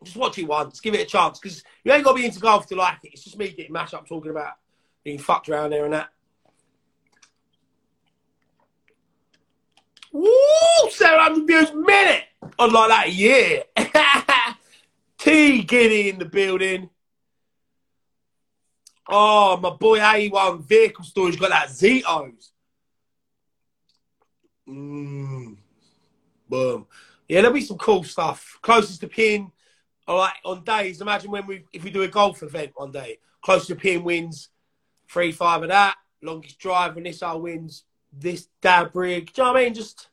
[0.04, 2.40] Just watch it once, give it a chance, because you ain't got to be into
[2.40, 3.12] golf to like it.
[3.14, 4.54] It's just me getting mashed up talking about
[5.04, 6.10] being fucked around there and that.
[10.14, 10.30] Woo!
[10.92, 12.24] 700 views a minute!
[12.60, 13.64] I'd like that a year.
[15.18, 16.90] T Giddy in the building.
[19.10, 22.52] Oh, my boy A1 Vehicle Storage got that Zetos.
[24.70, 25.58] Mmm.
[26.48, 26.88] Boom.
[27.28, 28.60] Yeah, there'll be some cool stuff.
[28.62, 29.52] Closest to pin,
[30.08, 31.02] all right, on days.
[31.02, 33.18] Imagine when we if we do a golf event one day.
[33.42, 34.50] Closest to pin wins
[35.10, 35.96] three, five of that.
[36.22, 37.84] Longest drive, and this our wins
[38.18, 38.48] this
[38.94, 39.34] rig.
[39.34, 39.74] Do you know what I mean?
[39.74, 40.08] Just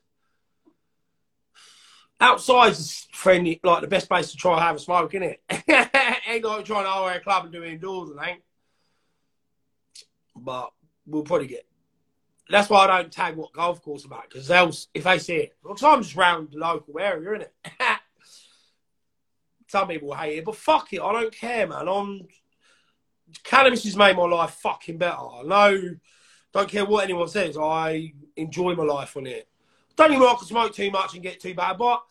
[2.19, 5.41] outside's friendly, like the best place to try and have a smoke, isn't it?
[6.27, 8.41] ain't like trying to hire a club and do indoors and ain't.
[10.35, 10.71] But
[11.05, 11.65] we'll probably get.
[12.49, 15.55] That's why I don't tag what golf course about because else if they see it,
[15.63, 17.53] because I'm just around the local area, isn't it?
[19.67, 21.87] Some people hate it, but fuck it, I don't care, man.
[21.87, 22.27] I'm
[23.43, 25.15] cannabis has made my life fucking better.
[25.17, 25.95] I know,
[26.53, 27.57] don't care what anyone says.
[27.57, 29.47] I enjoy my life on it.
[29.95, 32.01] Don't even want to smoke too much and get too bad, but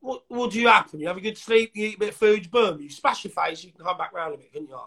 [0.00, 1.00] what, what do you happen?
[1.00, 3.32] You have a good sleep, you eat a bit of food, boom, you smash your
[3.32, 4.78] face, you can come back round a bit, can't you?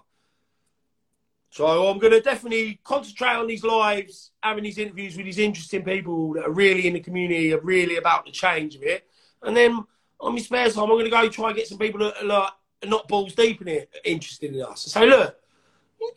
[1.51, 5.84] So I'm going to definitely concentrate on these lives, having these interviews with these interesting
[5.84, 9.07] people that are really in the community, are really about the change of it.
[9.41, 9.84] And then
[10.20, 12.26] on my spare time, I'm going to go try and get some people that are
[12.26, 12.51] like,
[12.86, 14.84] not balls deep in it, interested in us.
[14.84, 15.38] So look,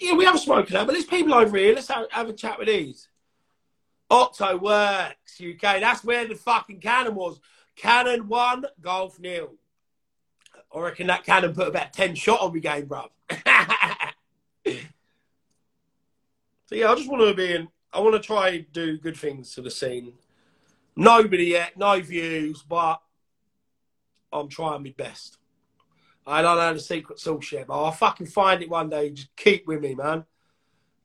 [0.01, 1.74] yeah, we have smoking out, but there's people over here.
[1.74, 3.09] Let's have, have a chat with these.
[4.11, 5.80] Octo Works UK.
[5.80, 7.41] That's where the fucking cannon was.
[7.76, 9.55] Cannon one, golf nil.
[10.74, 13.09] I reckon that cannon put about 10 shot on the game, bruv.
[16.66, 19.16] so yeah, I just want to be in, I want to try and do good
[19.16, 20.14] things to the scene.
[20.95, 23.01] Nobody yet, no views, but
[24.33, 25.39] I'm trying my best.
[26.27, 29.11] I don't know the secret sauce yet, but I'll fucking find it one day.
[29.11, 30.25] Just keep with me, man.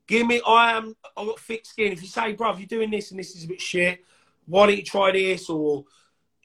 [0.06, 1.92] Give me, I am, I've got thick skin.
[1.92, 4.04] If you say, bruv, you're doing this and this is a bit shit,
[4.46, 5.50] why don't you try this?
[5.50, 5.84] Or,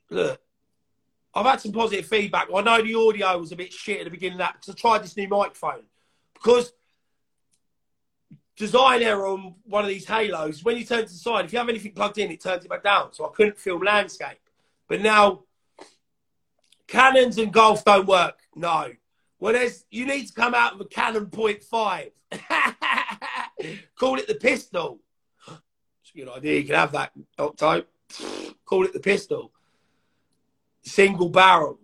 [0.10, 0.42] look,
[1.34, 2.48] I've had some positive feedback.
[2.54, 4.78] I know the audio was a bit shit at the beginning of that because I
[4.78, 5.84] tried this new microphone.
[6.34, 6.74] Because
[8.58, 11.60] design error on one of these halos, when you turn to the side, if you
[11.60, 13.14] have anything plugged in, it turns it back down.
[13.14, 14.40] So I couldn't film landscape.
[14.88, 15.44] But now,
[16.88, 18.40] cannons and golf don't work.
[18.56, 18.92] No.
[19.40, 22.12] Well, there's, you need to come out with a cannon point five.
[24.00, 25.00] Call it the pistol.
[25.48, 26.60] It's a good idea.
[26.60, 27.84] You can have that Octo.
[28.66, 29.52] Call it the pistol.
[30.84, 31.80] Single barrel.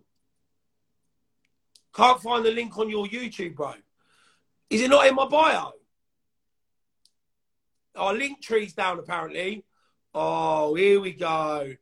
[1.94, 3.74] Can't find the link on your YouTube, bro.
[4.70, 5.72] Is it not in my bio?
[7.96, 9.66] Our Linktree's down apparently.
[10.14, 11.74] Oh, here we go.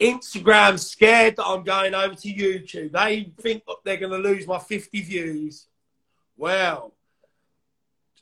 [0.00, 2.92] Instagram scared that I'm going over to YouTube.
[2.92, 5.66] They think they're going to lose my 50 views.
[6.36, 6.94] Well,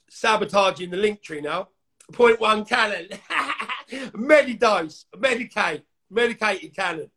[0.08, 1.68] sabotaging the Linktree now.
[2.12, 3.08] Point one cannon.
[3.90, 5.04] Medidose.
[5.16, 5.82] Medicate.
[6.10, 7.10] Medicated cannon.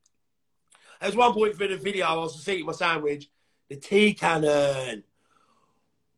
[1.00, 3.30] There's one point for the video, I was eating my sandwich.
[3.70, 5.04] The tea cannon.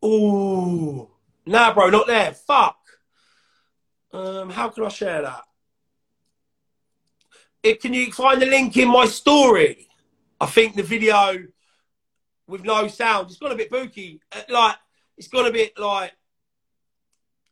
[0.04, 1.08] Ooh.
[1.46, 2.34] Nah, bro, not there.
[2.34, 2.78] Fuck.
[4.14, 5.44] Um, how can I share that?
[7.64, 9.88] It, can you find the link in my story?
[10.40, 11.38] I think the video
[12.48, 14.22] with no sound, it's got a bit booky.
[14.32, 14.76] Uh, like,
[15.18, 16.12] it's got a bit like,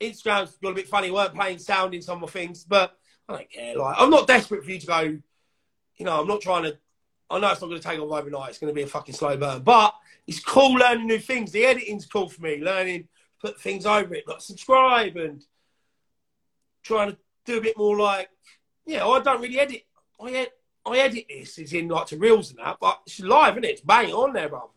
[0.01, 1.11] Instagram's got a bit funny.
[1.11, 2.97] weren't playing sound in some of things, but
[3.27, 3.77] I don't care.
[3.77, 6.77] Like, I'm not desperate for you to go, you know, I'm not trying to,
[7.29, 8.49] I know it's not going to take off overnight.
[8.49, 9.93] It's going to be a fucking slow burn, but
[10.25, 11.51] it's cool learning new things.
[11.51, 13.07] The editing's cool for me, learning,
[13.39, 15.43] put things over it, like subscribe and
[16.83, 18.29] trying to do a bit more like,
[18.85, 19.83] yeah, I don't really edit.
[20.21, 20.51] I, ed-
[20.85, 23.71] I edit this, is in like to reels and that, but it's live, isn't it?
[23.71, 24.67] It's bang on there, brother.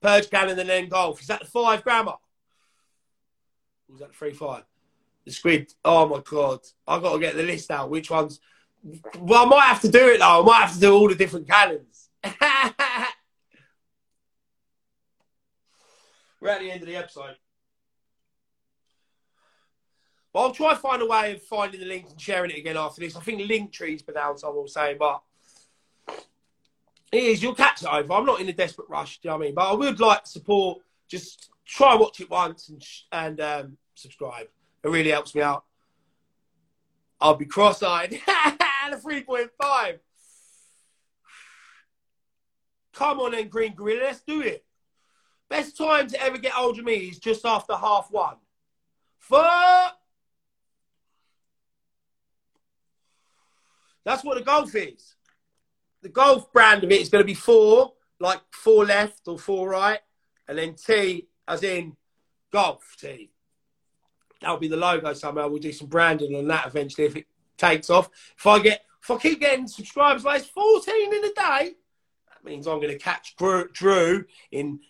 [0.00, 1.20] Purge cannon and then golf.
[1.22, 2.12] Is that the five grammar?
[3.88, 4.64] Was that the three five?
[5.24, 5.72] The squid.
[5.82, 6.60] Oh my god.
[6.86, 7.88] I've gotta get the list out.
[7.88, 8.38] Which ones
[9.18, 10.42] well I might have to do it though.
[10.42, 12.10] I might have to do all the different cannons.
[16.38, 17.36] We're at the end of the episode.
[20.34, 22.76] But I'll try to find a way of finding the link and sharing it again
[22.76, 23.14] after this.
[23.14, 25.22] I think Linktree's been so I will say, but
[27.12, 27.40] it is.
[27.40, 28.12] You'll catch it over.
[28.12, 29.20] I'm not in a desperate rush.
[29.20, 29.54] Do you know what I mean?
[29.54, 30.80] But I would like support.
[31.06, 34.48] Just try watch it once and and um, subscribe.
[34.82, 35.64] It really helps me out.
[37.20, 38.12] I'll be cross-eyed.
[38.26, 39.98] and a 3.5.
[42.92, 44.02] Come on then, Green Gorilla.
[44.02, 44.64] Let's do it.
[45.48, 48.36] Best time to ever get hold of me is just after half one.
[49.20, 50.00] Fuck.
[54.04, 55.14] That's what the golf is.
[56.02, 59.70] The golf brand of it is going to be four, like four left or four
[59.70, 60.00] right,
[60.46, 61.96] and then T as in
[62.52, 63.30] golf T.
[64.40, 65.48] That'll be the logo somehow.
[65.48, 67.26] We'll do some branding on that eventually if it
[67.56, 68.10] takes off.
[68.36, 71.72] If I get, if I keep getting subscribers like 14 in a day,
[72.28, 74.80] that means I'm going to catch Drew, Drew in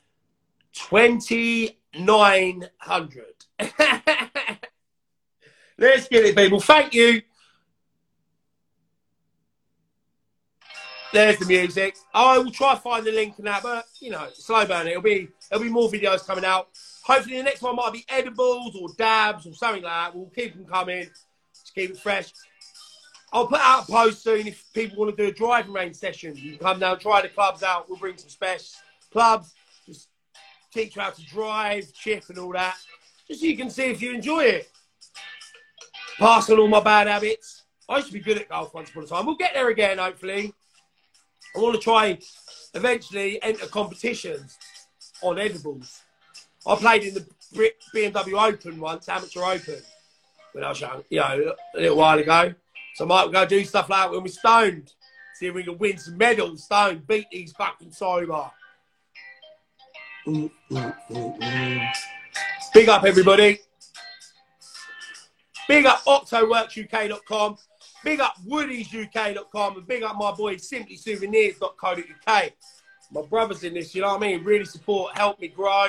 [0.73, 3.27] 2900.
[5.79, 6.61] Let's get it, people.
[6.61, 7.23] Thank you.
[11.15, 11.97] There's the music.
[12.12, 14.89] I oh, will try to find the link and that, but you know, slow burn.
[14.89, 16.71] It'll be there'll be more videos coming out.
[17.05, 20.17] Hopefully, the next one might be edibles or dabs or something like that.
[20.17, 21.09] We'll keep them coming.
[21.55, 22.33] Just keep it fresh.
[23.33, 26.35] I'll put out a post soon if people want to do a driving range session.
[26.35, 27.89] You can come down, try the clubs out.
[27.89, 28.67] We'll bring some special
[29.12, 29.55] clubs.
[29.87, 30.09] Just
[30.73, 32.75] teach you how to drive, chip, and all that.
[33.29, 34.69] Just so you can see if you enjoy it.
[36.19, 37.62] Pass on all my bad habits.
[37.89, 39.27] I used to be good at golf once upon a time.
[39.27, 40.53] We'll get there again, hopefully.
[41.55, 42.19] I want to try
[42.75, 44.59] eventually enter competitions
[45.23, 46.03] on edibles.
[46.67, 47.27] I played in the
[47.95, 49.81] BMW Open once, amateur Open,
[50.53, 52.55] when I was young, you know, a little while ago.
[52.95, 54.93] So I might go do stuff like that when we're stoned.
[55.35, 58.51] See if we can win some medals, stoned, beat these fucking sober.
[62.73, 63.61] Big up, everybody.
[65.69, 67.57] Big up OctoWorksUK.com.
[68.05, 72.53] Big up WoodiesUK.com and big up my boy SimplySouvenirs.co.uk.
[73.11, 74.45] My brothers in this, you know what I mean?
[74.45, 75.87] Really support, help me grow.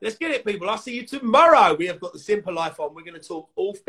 [0.00, 0.70] Let's get it, people.
[0.70, 1.74] I'll see you tomorrow.
[1.74, 2.94] We have got the Simple Life on.
[2.94, 3.88] We're going to talk all things